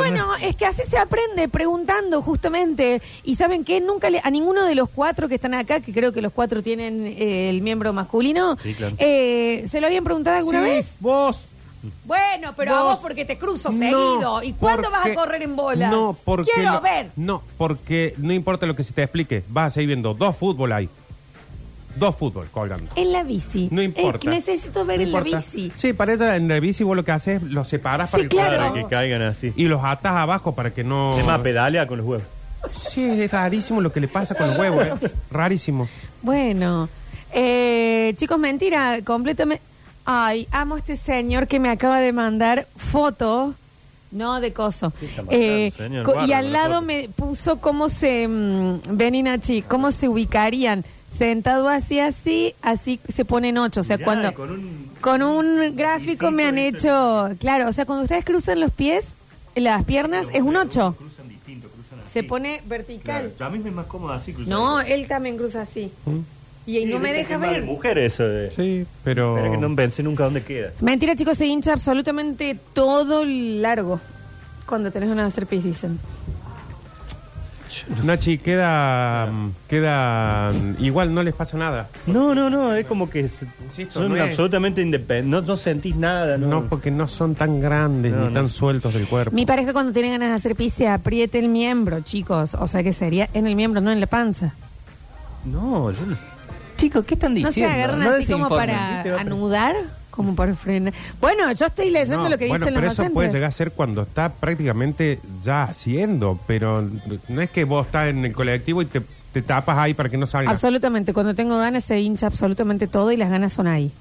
Bueno, 0.09 0.35
es 0.41 0.55
que 0.55 0.65
así 0.67 0.83
se 0.87 0.97
aprende, 0.99 1.47
preguntando 1.49 2.21
justamente. 2.21 3.01
Y 3.23 3.35
¿saben 3.35 3.63
qué? 3.63 3.81
Nunca 3.81 4.11
le, 4.11 4.21
a 4.23 4.29
ninguno 4.29 4.65
de 4.65 4.75
los 4.75 4.87
cuatro 4.89 5.27
que 5.27 5.35
están 5.35 5.55
acá, 5.55 5.79
que 5.79 5.91
creo 5.91 6.11
que 6.11 6.21
los 6.21 6.31
cuatro 6.31 6.61
tienen 6.61 7.07
eh, 7.07 7.49
el 7.49 7.61
miembro 7.61 7.91
masculino, 7.91 8.55
Sí, 8.61 8.75
claro. 8.75 8.95
eh, 8.99 9.65
¿se 9.67 9.81
lo 9.81 9.87
habían 9.87 10.03
preguntado 10.03 10.37
alguna 10.37 10.59
Sí, 10.63 10.69
vez? 10.69 10.95
Vos. 10.99 11.41
Bueno, 12.05 12.53
pero 12.55 12.75
a 12.75 12.83
Vos- 12.83 12.91
vos 12.93 12.99
porque 13.01 13.25
te 13.25 13.37
cruzo 13.37 13.69
No, 13.71 13.77
seguido. 13.77 14.43
¿Y 14.43 14.53
cuándo 14.53 14.89
vas 14.91 15.05
a 15.07 15.15
correr 15.15 15.41
en 15.41 15.55
bolas? 15.55 15.91
No, 15.91 16.15
porque. 16.23 16.51
Quiero 16.53 16.79
ver. 16.81 17.09
No, 17.15 17.41
porque 17.57 18.13
no 18.17 18.31
importa 18.31 18.65
lo 18.65 18.75
que 18.75 18.83
se 18.83 18.93
te 18.93 19.01
explique. 19.03 19.43
Vas 19.49 19.67
a 19.67 19.69
seguir 19.71 19.87
viendo 19.87 20.13
dos 20.13 20.37
fútbol 20.37 20.71
ahí. 20.71 20.87
Dos 21.95 22.15
fútbol 22.15 22.47
colgando. 22.51 22.91
En 22.95 23.11
la 23.11 23.23
bici. 23.23 23.67
No 23.71 23.81
importa. 23.81 24.19
que 24.19 24.29
necesito 24.29 24.83
ver 24.85 24.99
No 24.99 25.05
en 25.05 25.11
la 25.11 25.19
importa. 25.19 25.37
bici. 25.37 25.71
Sí, 25.75 25.93
para 25.93 26.13
ella 26.13 26.35
en 26.35 26.47
la 26.47 26.59
bici 26.59 26.83
vos 26.83 26.95
lo 26.95 27.03
que 27.05 27.11
haces 27.11 27.37
es 27.37 27.43
los 27.43 27.67
separas 27.67 28.09
Sí, 28.09 28.17
para 28.17 28.23
que 28.23 28.35
claro. 28.35 28.57
Para 28.57 28.73
que 28.73 28.85
caigan 28.89 29.21
así. 29.21 29.53
Y 29.55 29.65
los 29.65 29.81
atas 29.83 30.13
abajo 30.13 30.55
para 30.55 30.71
que 30.73 30.83
no. 30.83 31.17
Es 31.17 31.25
más, 31.25 31.41
pedalea 31.41 31.87
con 31.87 31.97
los 31.99 32.07
huevos. 32.07 32.25
Sí, 32.75 33.03
es 33.03 33.31
rarísimo 33.31 33.81
lo 33.81 33.91
que 33.91 33.99
le 33.99 34.07
pasa 34.07 34.35
con 34.35 34.47
los 34.47 34.57
huevos, 34.57 34.87
¿eh? 34.87 35.11
Rarísimo. 35.31 35.87
Bueno, 36.21 36.87
eh, 37.33 38.13
chicos, 38.15 38.39
mentira, 38.39 38.99
completamente. 39.03 39.61
Ay, 40.05 40.47
amo 40.51 40.75
a 40.75 40.77
este 40.79 40.95
señor 40.95 41.47
que 41.47 41.59
me 41.59 41.69
acaba 41.69 41.99
de 41.99 42.11
mandar 42.11 42.67
foto, 42.75 43.53
no 44.11 44.39
de 44.41 44.51
coso. 44.53 44.91
está 45.01 45.23
mandando, 45.23 45.31
Eh, 45.31 45.73
señor? 45.77 46.03
co- 46.05 46.25
y 46.25 46.33
al 46.33 46.51
la 46.51 46.59
lado 46.63 46.73
foto. 46.75 46.85
me 46.85 47.09
puso 47.15 47.57
cómo 47.59 47.89
se, 47.89 48.27
mm, 48.27 48.79
ven 48.91 49.15
y 49.15 49.23
Nachi, 49.23 49.61
cómo 49.61 49.91
se 49.91 50.07
ubicarían. 50.09 50.83
Sentado 51.17 51.69
así, 51.69 51.99
así, 51.99 52.55
así 52.61 52.99
se 53.07 53.23
ponen 53.25 53.57
ocho. 53.57 53.81
O 53.81 53.83
sea, 53.83 53.97
Mirá, 53.97 54.05
cuando 54.05 54.33
con 54.33 54.49
un- 54.51 54.89
con 55.01 55.21
un 55.21 55.75
gráfico 55.75 56.31
me 56.31 56.45
han 56.45 56.57
hecho, 56.57 57.29
claro, 57.39 57.67
o 57.67 57.71
sea, 57.71 57.85
cuando 57.85 58.03
ustedes 58.03 58.25
cruzan 58.25 58.59
los 58.59 58.71
pies, 58.71 59.13
las 59.55 59.83
piernas, 59.83 60.27
es 60.33 60.41
un 60.41 60.55
ocho. 60.55 60.95
Cruzan 60.97 61.29
distinto, 61.29 61.69
cruzan 61.69 61.99
así. 61.99 62.09
Se 62.11 62.23
pone 62.23 62.61
vertical. 62.65 63.31
Claro, 63.37 63.53
a 63.53 63.55
mí 63.55 63.63
me 63.63 63.69
es 63.69 63.75
más 63.75 63.85
cómodo 63.85 64.13
así 64.13 64.33
cruzar. 64.33 64.49
No, 64.49 64.79
él 64.81 65.07
también 65.07 65.37
cruza 65.37 65.61
así. 65.61 65.91
Y, 66.65 66.77
Sí, 66.79 66.85
no 66.85 66.97
me 66.99 67.09
dicen 67.09 67.23
deja 67.27 67.37
más 67.37 67.49
de 67.51 67.59
ver. 67.59 67.63
mujer 67.65 67.97
eso 67.97 68.23
de... 68.23 68.49
Sí, 68.51 68.85
pero. 69.03 69.35
Espera 69.37 69.53
que 69.55 69.61
no 69.61 69.75
pensé 69.75 70.01
nunca 70.01 70.23
dónde 70.23 70.41
queda. 70.43 70.71
Mentira, 70.79 71.13
chicos, 71.15 71.37
se 71.37 71.45
hincha 71.45 71.73
absolutamente 71.73 72.57
todo 72.73 73.25
largo. 73.25 73.99
Cuando 74.65 74.89
tenés 74.89 75.09
ganas 75.09 75.25
de 75.25 75.27
hacer 75.27 75.45
Nachi, 78.03 78.37
queda. 78.37 79.29
Queda. 79.67 80.51
Igual 80.79 81.13
no 81.13 81.23
les 81.23 81.33
pasa 81.35 81.57
nada. 81.57 81.89
No, 82.07 82.33
no, 82.35 82.49
no, 82.49 82.73
es 82.73 82.85
como 82.85 83.09
que 83.09 83.27
se- 83.27 83.47
Insisto, 83.63 83.99
son 84.01 84.09
no 84.09 84.15
es- 84.17 84.21
absolutamente 84.29 84.81
independientes. 84.81 85.31
No, 85.31 85.41
no 85.41 85.57
sentís 85.57 85.95
nada, 85.95 86.37
¿no? 86.37 86.47
No, 86.47 86.63
porque 86.65 86.91
no 86.91 87.07
son 87.07 87.35
tan 87.35 87.59
grandes 87.59 88.11
No, 88.13 88.21
ni 88.21 88.27
no. 88.27 88.33
tan 88.33 88.49
sueltos 88.49 88.93
del 88.93 89.07
cuerpo. 89.07 89.35
Mi 89.35 89.45
pareja 89.45 89.73
cuando 89.73 89.91
tiene 89.93 90.09
ganas 90.09 90.29
de 90.29 90.35
hacer 90.35 90.55
pis 90.55 90.73
se 90.73 90.87
aprieta 90.87 91.37
el 91.37 91.49
miembro, 91.49 92.01
chicos. 92.01 92.55
O 92.59 92.67
sea 92.67 92.83
que 92.83 92.93
sería 92.93 93.29
en 93.33 93.47
el 93.47 93.55
miembro, 93.55 93.81
no 93.81 93.91
en 93.91 93.99
la 93.99 94.07
panza. 94.07 94.53
No, 95.45 95.91
yo 95.91 96.05
no- 96.05 96.17
Chicos, 96.77 97.05
¿qué 97.05 97.13
están 97.13 97.33
No 97.33 97.39
se 97.41 97.47
diciendo? 97.47 97.73
agarran 97.75 97.99
No 98.03 98.09
así 98.09 98.31
como 98.31 98.45
desinformen. 98.49 99.03
para 99.03 99.21
anudar, 99.21 99.75
como 100.15 100.35
para 100.35 100.53
frenar. 100.55 100.93
Bueno, 101.19 101.51
yo 101.53 101.65
estoy 101.65 101.89
leyendo 101.89 102.23
No, 102.23 102.29
lo 102.29 102.37
que 102.37 102.47
bueno, 102.47 102.65
dicen 102.65 102.75
pero 102.75 102.85
los 102.85 102.93
eso 102.93 103.01
oyentes. 103.01 103.13
puede 103.15 103.31
llegar 103.33 103.49
a 103.49 103.51
ser 103.51 103.71
cuando 103.71 104.03
está 104.03 104.29
prácticamente 104.29 105.19
ya 105.43 105.63
haciendo, 105.63 106.39
pero 106.47 106.87
no 107.27 107.41
es 107.41 107.49
que 107.49 107.63
vos 107.63 107.85
estás 107.87 108.07
en 108.09 108.23
el 108.25 108.33
colectivo 108.33 108.81
y 108.81 108.85
te, 108.85 109.01
te 109.33 109.41
tapas 109.41 109.77
ahí 109.77 109.93
para 109.93 110.09
que 110.09 110.17
no 110.17 110.27
salga. 110.27 110.51
Absolutamente, 110.51 111.13
cuando 111.13 111.33
tengo 111.33 111.57
ganas 111.57 111.83
se 111.83 111.99
hincha 111.99 112.27
absolutamente 112.27 112.87
todo 112.87 113.11
y 113.11 113.17
las 113.17 113.29
ganas 113.29 113.53
son 113.53 113.67
ahí. 113.67 113.91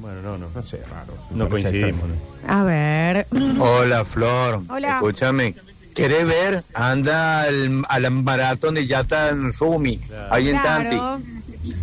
Bueno, 0.00 0.22
no, 0.22 0.38
no. 0.38 0.46
No 0.54 0.62
sé, 0.62 0.80
raro. 0.90 1.14
Me 1.30 1.38
No 1.38 1.48
parece 1.48 1.70
coincidimos. 1.70 2.04
A 2.46 2.62
ver. 2.62 3.26
Hola, 3.58 4.04
Flor. 4.04 4.62
Hola. 4.68 4.94
Escúchame. 4.94 5.56
¿Querés 5.94 6.24
ver? 6.28 6.62
Anda 6.74 7.42
al, 7.42 7.82
a 7.88 7.98
la 7.98 8.10
maratón 8.10 8.76
de 8.76 8.86
Yata 8.86 9.30
en 9.30 9.52
Sumi, 9.52 9.98
ahí 10.30 10.48
en 10.50 10.62
Tanti. 10.62 10.96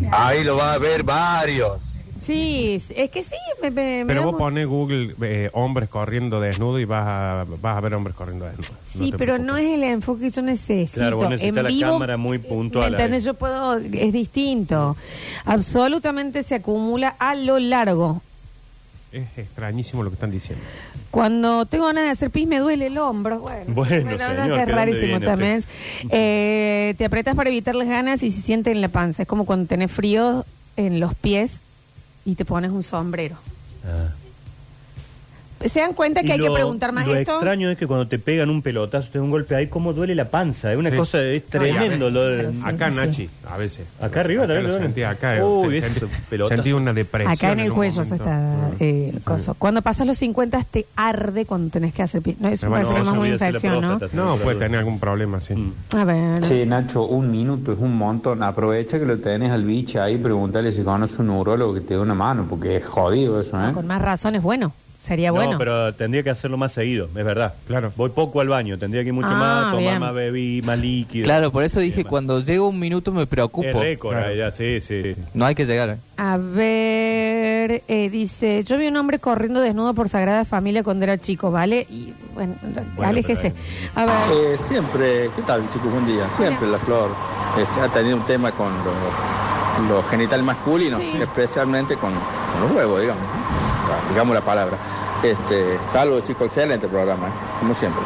Ahí 0.10 0.46
lo 0.46 0.56
vas 0.56 0.76
a 0.76 0.78
ver 0.78 1.04
varios. 1.04 1.95
Sí, 2.26 2.82
es 2.96 3.10
que 3.12 3.24
sí, 3.24 3.36
me, 3.62 3.70
me- 3.72 4.00
me 4.00 4.06
Pero 4.08 4.20
da 4.22 4.26
vos 4.26 4.34
mu- 4.34 4.40
pones 4.40 4.68
Google 4.68 5.14
eh, 5.22 5.50
hombres 5.54 5.90
corriendo 5.90 6.40
desnudo 6.42 6.80
y 6.80 6.86
vas 6.86 7.06
a, 7.08 7.46
vas 7.62 7.78
a 7.78 7.82
ver 7.82 7.94
hombres 7.94 8.16
corriendo 8.16 8.46
desnudos. 8.46 8.72
Sí, 8.98 9.14
pero 9.18 9.38
no 9.38 9.58
es 9.58 9.70
el 9.76 9.84
enfoque 9.84 10.22
que 10.24 10.30
yo 10.32 10.42
necesito. 10.42 11.00
Claro, 11.00 11.18
vos 11.18 11.30
necesitas 11.30 11.58
en 11.58 11.64
la 11.64 11.70
vivo, 11.70 11.92
cámara 11.92 12.18
muy 12.18 12.40
puntual 12.40 12.92
¿Me 12.92 12.98
entendés? 12.98 13.24
ahí. 13.24 13.26
Yo 13.28 13.34
puedo, 13.36 13.78
es 13.78 14.14
distinto. 14.14 14.96
Absolutamente 15.46 16.44
se 16.44 16.56
acumula 16.56 17.16
a 17.20 17.36
lo 17.36 17.60
largo. 17.60 18.22
Es 19.12 19.28
extrañísimo 19.38 20.04
lo 20.04 20.10
que 20.10 20.16
están 20.16 20.32
diciendo. 20.32 20.64
Cuando 21.12 21.66
tengo 21.66 21.86
ganas 21.86 22.04
de 22.04 22.10
hacer 22.10 22.32
pis 22.32 22.48
me 22.48 22.60
duele 22.60 22.88
el 22.88 22.98
hombro. 22.98 23.40
Bueno, 23.40 23.66
Bueno, 23.74 24.12
no, 24.12 24.18
señor, 24.18 24.20
no, 24.20 24.36
¿que 24.36 24.42
es 24.44 24.50
dónde 24.50 24.66
rarísimo 24.66 25.06
viene 25.20 25.26
también. 25.26 25.64
Eh, 26.10 26.96
te 26.98 27.06
apretas 27.06 27.36
para 27.36 27.50
evitar 27.50 27.76
las 27.76 27.88
ganas 27.88 28.24
y 28.24 28.32
se 28.32 28.42
siente 28.42 28.72
en 28.72 28.82
la 28.82 28.90
panza. 28.90 29.22
Es 29.24 29.28
como 29.28 29.46
cuando 29.46 29.68
tenés 29.68 29.92
frío 29.92 30.44
en 30.76 31.00
los 31.00 31.14
pies 31.16 31.62
y 32.26 32.36
te 32.36 32.44
pones 32.44 32.72
un 32.72 32.84
sombrero. 32.84 33.38
Ah. 33.86 34.10
¿Se 35.70 35.80
dan 35.80 35.94
cuenta 35.94 36.22
que 36.22 36.28
Y 36.28 36.32
hay 36.32 36.40
que 36.40 36.48
lo- 36.48 36.54
preguntar 36.54 36.92
más 36.92 37.08
lo 37.08 37.16
esto? 37.16 37.34
extraño 37.34 37.70
es 37.70 37.78
que 37.78 37.88
cuando 37.88 38.08
te 38.08 38.20
pegan 38.20 38.50
un 38.50 38.62
pelotazo, 38.62 39.10
te 39.12 39.18
da 39.18 39.24
un 39.24 39.32
golpe 39.32 39.56
ahí, 39.56 39.68
cómo 39.68 39.94
duele 39.94 40.14
la 40.16 40.30
panza. 40.30 40.72
Es 40.72 40.78
una 40.78 40.92
Sí. 40.92 40.96
cosa, 40.98 41.22
es 41.22 41.46
tremendo. 41.48 42.10
lo 42.10 42.24
de- 42.26 42.52
Sí, 42.52 42.62
Acá, 42.64 42.92
sí, 42.92 42.98
sí. 43.00 43.06
Nachi, 43.06 43.30
a 43.50 43.58
veces. 43.58 43.88
Acá 44.02 44.20
arriba 44.22 44.44
acá 44.44 44.54
también 44.54 44.74
lo 44.74 44.80
sentí, 44.80 45.04
acá. 45.04 45.44
Uy, 45.46 45.82
sentí, 46.48 46.74
una 46.74 46.94
depresión. 46.94 47.32
Acá 47.34 47.52
en 47.52 47.60
el 47.60 47.74
cuello 47.74 48.04
se 48.04 48.16
momento. 48.16 48.24
está 48.24 48.70
eh, 48.80 49.12
el 49.14 49.22
coso. 49.22 49.56
Cuando 49.58 49.82
pasas 49.82 50.06
los 50.08 50.18
50 50.18 50.62
te 50.64 50.86
arde 50.96 51.46
cuando 51.46 51.70
tenés 51.72 51.94
que 51.94 52.04
hacer 52.04 52.22
pis. 52.22 52.40
No, 52.40 52.48
eso 52.50 52.68
puede 52.68 52.86
ser 52.86 53.04
más 53.04 53.14
una 53.14 53.28
infección, 53.28 53.82
¿no? 53.82 54.00
No, 54.14 54.38
puede 54.38 54.58
tener 54.60 54.80
algún 54.80 55.00
problema, 55.00 55.40
sí. 55.42 55.54
Mm. 55.56 55.74
A 55.96 56.04
ver. 56.06 56.42
Che, 56.44 56.66
Nacho, 56.66 57.06
un 57.06 57.32
minuto 57.32 57.72
es 57.74 57.80
un 57.80 57.98
montón. 57.98 58.44
Aprovecha 58.44 59.00
que 59.00 59.06
lo 59.06 59.18
tenés 59.20 59.52
al 59.52 59.64
bicho 59.64 60.02
ahí, 60.02 60.18
pregúntale 60.18 60.72
si 60.72 60.84
conoce 60.84 61.16
un 61.20 61.28
neurólogo 61.28 61.74
que 61.74 61.82
te 61.82 61.94
dé 61.96 62.00
una 62.00 62.14
mano, 62.14 62.46
porque 62.50 62.78
es 62.78 62.86
jodido 62.86 63.40
eso, 63.42 63.58
¿eh? 63.64 63.72
Con 63.74 63.88
más 63.88 64.02
razones, 64.02 64.42
bueno. 64.44 64.74
Sería 65.06 65.30
No, 65.30 65.36
bueno. 65.36 65.58
pero 65.60 65.94
tendría 65.94 66.24
que 66.24 66.32
hacerlo 66.32 66.58
más 66.58 66.74
seguido, 66.74 67.06
es 67.16 67.26
verdad. 67.26 67.54
Claro. 67.68 67.92
Voy 67.96 68.10
poco 68.10 68.42
al 68.42 68.48
baño, 68.50 68.80
tendría 68.80 69.04
que 69.04 69.10
ir 69.10 69.14
mucho 69.14 69.28
Ah, 69.30 69.36
más, 69.36 69.66
tomar 69.70 69.80
bien. 69.80 70.00
más 70.00 70.14
bebí, 70.16 70.62
más 70.66 70.80
líquido. 70.80 71.26
Claro, 71.26 71.52
por 71.52 71.64
eso 71.64 71.80
dije, 71.80 72.04
cuando 72.04 72.40
llega 72.42 72.64
un 72.64 72.80
minuto 72.80 73.12
me 73.12 73.22
Es 73.22 73.28
preocupo. 73.28 73.80
récord, 73.80 74.14
Claro. 74.16 74.30
ahí 74.32 74.38
ya, 74.38 74.50
sí, 74.50 74.80
sí. 74.80 75.16
No 75.36 75.46
hay 75.46 75.54
que 75.54 75.66
llegar. 75.66 75.90
¿eh? 75.90 75.98
A 76.18 76.38
ver, 76.38 77.84
eh, 77.88 78.10
dice, 78.10 78.64
yo 78.64 78.78
vi 78.78 78.88
un 78.88 78.98
hombre 78.98 79.20
corriendo 79.20 79.62
desnudo 79.62 79.94
por 79.94 80.10
Sagrada 80.10 80.44
Familia 80.46 80.84
cuando 80.84 81.04
era 81.04 81.18
chico, 81.20 81.52
¿vale? 81.52 81.86
Y 81.90 82.14
bueno, 82.34 82.56
Bueno, 82.96 83.10
aléjese. 83.10 83.54
pero 83.94 84.12
A 84.12 84.30
ver, 84.32 84.54
Eh, 84.54 84.58
siempre, 84.58 85.30
¿qué 85.36 85.42
tal 85.46 85.62
chicos? 85.72 85.92
Buen 85.92 86.08
día. 86.08 86.28
Siempre 86.30 86.68
la 86.68 86.78
flor 86.80 87.10
este, 87.60 87.80
ha 87.82 87.88
tenido 87.90 88.18
un 88.18 88.26
tema 88.26 88.52
con 88.52 88.72
lo, 89.88 89.96
lo 89.96 90.04
genital 90.04 90.42
masculino, 90.44 90.98
Sí. 91.00 91.14
especialmente 91.22 91.96
con, 91.96 92.12
con 92.12 92.62
los 92.62 92.72
huevos, 92.76 93.02
digamos. 93.02 93.24
Digamos 94.10 94.34
la 94.36 94.42
palabra. 94.42 94.78
Este, 95.24 95.78
salvo 95.92 96.20
chicos, 96.22 96.48
excelente 96.48 96.88
programa, 96.88 97.28
¿eh? 97.28 97.32
como 97.60 97.74
siempre. 97.74 98.02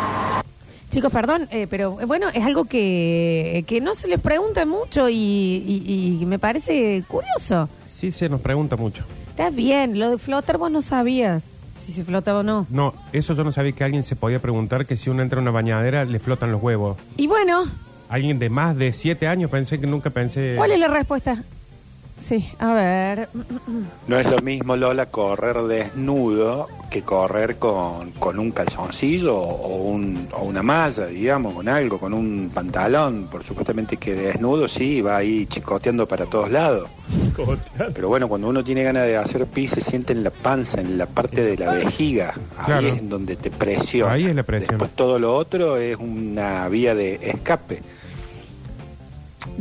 chicos, 0.89 1.11
perdón, 1.11 1.47
eh, 1.51 1.67
pero 1.69 1.99
eh, 2.01 2.05
bueno, 2.05 2.27
es 2.33 2.43
algo 2.43 2.65
que, 2.65 3.63
que 3.67 3.81
no 3.81 3.95
se 3.95 4.07
les 4.07 4.19
pregunta 4.19 4.65
mucho 4.65 5.09
y, 5.09 5.13
y- 5.15 6.17
y 6.21 6.25
me 6.25 6.39
parece 6.39 7.03
curioso. 7.07 7.67
Sí, 7.87 8.11
se 8.11 8.29
nos 8.29 8.41
pregunta 8.41 8.75
mucho. 8.75 9.03
Está 9.29 9.49
bien, 9.49 9.99
lo 9.99 10.09
de 10.11 10.17
flotar 10.17 10.57
vos 10.57 10.71
no 10.71 10.81
sabías 10.81 11.43
si 11.85 11.91
se 11.93 12.03
flotaba 12.03 12.39
o 12.39 12.43
no. 12.43 12.67
No, 12.69 12.93
eso 13.13 13.33
yo 13.33 13.43
no 13.43 13.51
sabía 13.51 13.71
que 13.71 13.83
alguien 13.83 14.03
se 14.03 14.15
podía 14.15 14.39
preguntar 14.39 14.85
que 14.85 14.95
si 14.95 15.09
uno 15.09 15.23
entra 15.23 15.39
a 15.39 15.41
una 15.41 15.51
bañadera 15.51 16.05
le 16.05 16.19
flotan 16.19 16.51
los 16.51 16.61
huevos. 16.61 16.97
Y 17.17 17.27
bueno, 17.27 17.63
Alguien 18.09 18.39
de 18.39 18.49
más 18.49 18.75
de 18.75 18.91
siete 18.93 19.27
años 19.27 19.51
pensé 19.51 19.79
que 19.79 19.85
nunca 19.87 20.09
pensé. 20.09 20.53
¿cuál 20.57 20.71
es 20.71 20.79
la 20.79 20.87
respuesta? 20.87 21.43
Sí, 22.19 22.47
a 22.59 22.73
ver. 22.73 23.29
No 24.07 24.19
es 24.19 24.27
lo 24.29 24.39
mismo, 24.39 24.75
Lola, 24.75 25.07
correr 25.07 25.57
desnudo 25.63 26.67
que 26.89 27.01
correr 27.03 27.57
con, 27.57 28.11
con 28.11 28.39
un 28.39 28.51
calzoncillo 28.51 29.35
o, 29.37 29.77
un, 29.83 30.27
o 30.33 30.43
una 30.43 30.61
malla, 30.63 31.05
digamos, 31.07 31.53
con 31.53 31.67
algo, 31.69 31.99
con 31.99 32.13
un 32.13 32.51
pantalón. 32.53 33.27
Por 33.31 33.43
supuestamente 33.43 33.97
que 33.97 34.13
desnudo 34.15 34.67
sí, 34.67 35.01
va 35.01 35.17
ahí 35.17 35.45
chicoteando 35.45 36.07
para 36.07 36.25
todos 36.25 36.49
lados. 36.51 36.87
Pero 37.93 38.09
bueno, 38.09 38.27
cuando 38.27 38.49
uno 38.49 38.63
tiene 38.63 38.83
ganas 38.83 39.03
de 39.05 39.17
hacer 39.17 39.45
pis, 39.47 39.71
se 39.71 39.81
siente 39.81 40.13
en 40.13 40.23
la 40.23 40.31
panza, 40.31 40.81
en 40.81 40.97
la 40.97 41.05
parte 41.05 41.43
de 41.43 41.57
la 41.57 41.71
vejiga. 41.73 42.33
Ahí 42.57 42.65
Claro. 42.65 42.87
es 42.87 42.97
en 42.99 43.09
donde 43.09 43.35
te 43.35 43.49
presiona. 43.51 44.11
Ahí 44.13 44.25
es 44.25 44.35
la 44.35 44.43
presión. 44.43 44.71
Después 44.77 44.91
todo 44.95 45.19
lo 45.19 45.35
otro 45.35 45.77
es 45.77 45.95
una 45.97 46.67
vía 46.69 46.95
de 46.95 47.15
escape. 47.21 47.81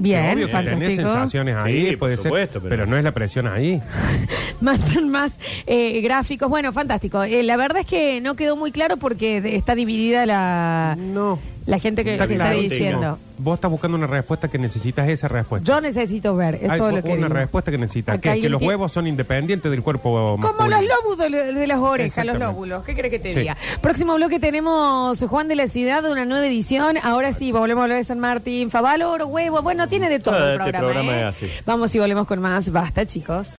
Bien, 0.01 0.35
Obvio 0.35 0.47
que 0.47 0.53
tenés 0.53 0.71
fantástico. 0.71 1.09
sensaciones 1.09 1.57
ahí, 1.57 1.81
Sí, 1.83 1.91
por 1.91 1.99
puede 1.99 2.17
supuesto, 2.17 2.53
ser, 2.61 2.63
pero- 2.63 2.71
pero... 2.83 2.87
no 2.87 2.97
es 2.97 3.05
la 3.05 3.13
presión 3.13 3.47
ahí. 3.47 3.81
Mandan 4.61 5.09
más 5.09 5.39
eh, 5.67 6.01
gráficos. 6.01 6.49
Bueno, 6.49 6.73
fantástico. 6.73 7.23
Eh, 7.23 7.43
la 7.43 7.57
verdad 7.57 7.79
es 7.81 7.87
que 7.87 8.21
no 8.21 8.35
quedó 8.37 8.57
muy 8.57 8.73
claro 8.73 8.97
porque 8.97 9.41
de- 9.41 9.57
está 9.57 9.75
dividida 9.75 10.27
la, 10.27 10.97
No. 10.99 11.39
La 11.69 11.79
gente 11.79 12.03
que, 12.03 12.17
que 12.17 12.23
está 12.23 12.27
claro, 12.27 12.59
diciendo. 12.59 13.19
Vos 13.41 13.55
estás 13.57 13.71
buscando 13.71 13.97
una 13.97 14.07
respuesta 14.09 14.49
que 14.49 14.59
necesitas 14.59 15.09
esa 15.09 15.29
respuesta. 15.29 15.65
Yo 15.73 15.81
necesito 15.81 16.35
ver, 16.35 16.57
es 16.57 16.69
Hay 16.71 16.79
todo 16.79 16.91
lo 16.91 17.03
que 17.03 17.11
una 17.13 17.27
digo. 17.27 17.29
respuesta 17.29 17.71
que 17.71 17.79
necesitas, 17.79 18.17
Acá 18.17 18.33
que, 18.35 18.41
que 18.41 18.49
los 18.49 18.59
tiene- 18.59 18.71
huevos 18.75 18.91
son 18.91 19.07
independientes 19.07 19.71
del 19.71 19.83
cuerpo 19.83 20.11
Como 20.11 20.39
masculino. 20.39 20.81
los 20.81 20.89
lóbulos 20.89 21.19
de, 21.31 21.53
de 21.55 21.67
las 21.67 21.79
orejas, 21.79 22.25
los 22.25 22.35
Exactamente. 22.35 22.45
lóbulos. 22.47 22.85
¿Qué 22.85 22.95
crees 22.95 23.11
que 23.13 23.19
te 23.21 23.33
Sí. 23.35 23.39
diga? 23.41 23.57
Próximo 23.81 24.15
bloque 24.17 24.41
tenemos 24.41 25.21
Juan 25.23 25.47
de 25.47 25.55
la 25.57 25.69
Ciudad, 25.69 26.05
una 26.11 26.25
nueva 26.25 26.47
edición. 26.47 26.97
Ahora 27.03 27.33
sí, 27.33 27.53
volvemos 27.53 27.83
a 27.83 27.85
hablar 27.85 27.99
de 27.99 28.05
San 28.05 28.19
Martín, 28.19 28.71
Favaloro, 28.71 29.27
huevo. 29.27 29.63
Bueno, 29.63 29.87
tiene 29.87 30.09
de 30.09 30.19
todo 30.19 30.35
Ah, 30.35 30.39
el 30.39 30.45
este 30.53 30.63
programa. 30.73 30.87
programa 30.87 31.13
¿eh? 31.13 31.21
es 31.21 31.25
así. 31.37 31.47
Vamos 31.67 31.95
y 31.95 31.99
volvemos 32.01 32.27
con 32.27 32.41
más. 32.41 32.73
Basta, 32.73 33.07
chicos. 33.07 33.49